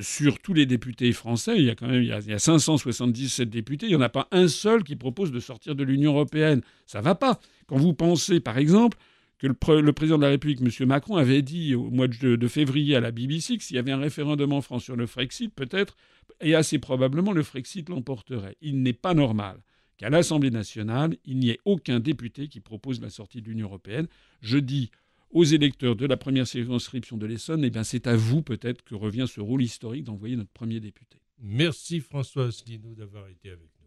sur 0.00 0.40
tous 0.40 0.52
les 0.52 0.66
députés 0.66 1.12
français, 1.12 1.56
il 1.56 1.64
y 1.64 1.70
a 1.70 1.74
quand 1.74 1.88
même 1.88 2.02
il 2.02 2.08
y 2.08 2.12
a, 2.12 2.38
577 2.38 3.48
députés, 3.48 3.86
il 3.86 3.90
n'y 3.90 3.96
en 3.96 4.00
a 4.00 4.08
pas 4.08 4.28
un 4.30 4.48
seul 4.48 4.84
qui 4.84 4.96
propose 4.96 5.32
de 5.32 5.40
sortir 5.40 5.74
de 5.74 5.84
l'Union 5.84 6.12
européenne. 6.12 6.60
Ça 6.86 7.00
va 7.00 7.14
pas. 7.14 7.40
Quand 7.66 7.76
vous 7.76 7.94
pensez, 7.94 8.40
par 8.40 8.58
exemple, 8.58 8.98
que 9.38 9.46
le, 9.46 9.92
président 9.92 10.16
de 10.16 10.22
la 10.22 10.30
République, 10.30 10.60
M. 10.60 10.88
Macron, 10.88 11.16
avait 11.16 11.42
dit 11.42 11.74
au 11.74 11.90
mois 11.90 12.08
de, 12.08 12.48
février 12.48 12.96
à 12.96 13.00
la 13.00 13.10
BBC 13.10 13.58
que 13.58 13.64
s'il 13.64 13.76
y 13.76 13.78
avait 13.78 13.92
un 13.92 13.98
référendum 13.98 14.52
en 14.52 14.60
France 14.60 14.84
sur 14.84 14.96
le 14.96 15.06
Frexit, 15.06 15.52
peut-être, 15.54 15.96
et 16.40 16.54
assez 16.54 16.78
probablement, 16.78 17.32
le 17.32 17.42
Frexit 17.42 17.88
l'emporterait. 17.88 18.56
Il 18.60 18.82
n'est 18.82 18.92
pas 18.92 19.14
normal 19.14 19.60
qu'à 19.98 20.10
l'Assemblée 20.10 20.50
nationale, 20.50 21.16
il 21.24 21.38
n'y 21.38 21.50
ait 21.50 21.60
aucun 21.64 22.00
député 22.00 22.48
qui 22.48 22.60
propose 22.60 23.00
la 23.00 23.10
sortie 23.10 23.40
de 23.40 23.48
l'Union 23.48 23.66
européenne. 23.66 24.08
Je 24.40 24.58
dis 24.58 24.90
aux 25.30 25.44
électeurs 25.44 25.96
de 25.96 26.06
la 26.06 26.16
première 26.16 26.46
circonscription 26.46 27.16
de 27.16 27.26
l'Essonne, 27.26 27.64
eh 27.64 27.70
bien 27.70 27.84
c'est 27.84 28.06
à 28.06 28.16
vous 28.16 28.42
peut-être 28.42 28.82
que 28.82 28.94
revient 28.94 29.26
ce 29.28 29.40
rôle 29.40 29.62
historique 29.62 30.04
d'envoyer 30.04 30.36
notre 30.36 30.52
premier 30.52 30.80
député. 30.80 31.18
Merci 31.42 32.00
François 32.00 32.46
Asselineau 32.46 32.94
d'avoir 32.94 33.28
été 33.28 33.50
avec 33.50 33.60
nous. 33.60 33.86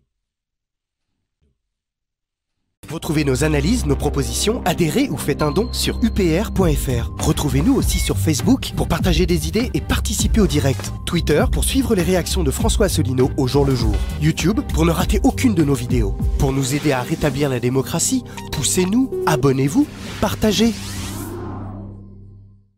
Retrouvez 2.91 3.23
nos 3.23 3.43
analyses, 3.43 3.85
nos 3.85 3.95
propositions, 3.95 4.63
adhérez 4.65 5.09
ou 5.09 5.17
faites 5.17 5.43
un 5.43 5.51
don 5.51 5.71
sur 5.73 5.99
upr.fr. 6.03 7.11
Retrouvez-nous 7.19 7.75
aussi 7.75 7.99
sur 7.99 8.17
Facebook 8.17 8.71
pour 8.75 8.87
partager 8.87 9.27
des 9.27 9.47
idées 9.47 9.69
et 9.75 9.81
participer 9.81 10.41
au 10.41 10.47
direct. 10.47 10.91
Twitter 11.05 11.45
pour 11.51 11.65
suivre 11.65 11.93
les 11.93 12.01
réactions 12.01 12.43
de 12.43 12.49
François 12.49 12.87
Asselineau 12.87 13.29
au 13.37 13.47
jour 13.47 13.63
le 13.63 13.75
jour. 13.75 13.95
YouTube 14.21 14.61
pour 14.73 14.87
ne 14.87 14.91
rater 14.91 15.19
aucune 15.23 15.53
de 15.53 15.63
nos 15.63 15.75
vidéos. 15.75 16.15
Pour 16.39 16.51
nous 16.51 16.73
aider 16.73 16.91
à 16.91 17.03
rétablir 17.03 17.49
la 17.49 17.59
démocratie, 17.59 18.23
poussez-nous, 18.51 19.11
abonnez-vous, 19.27 19.85
partagez. 20.19 20.73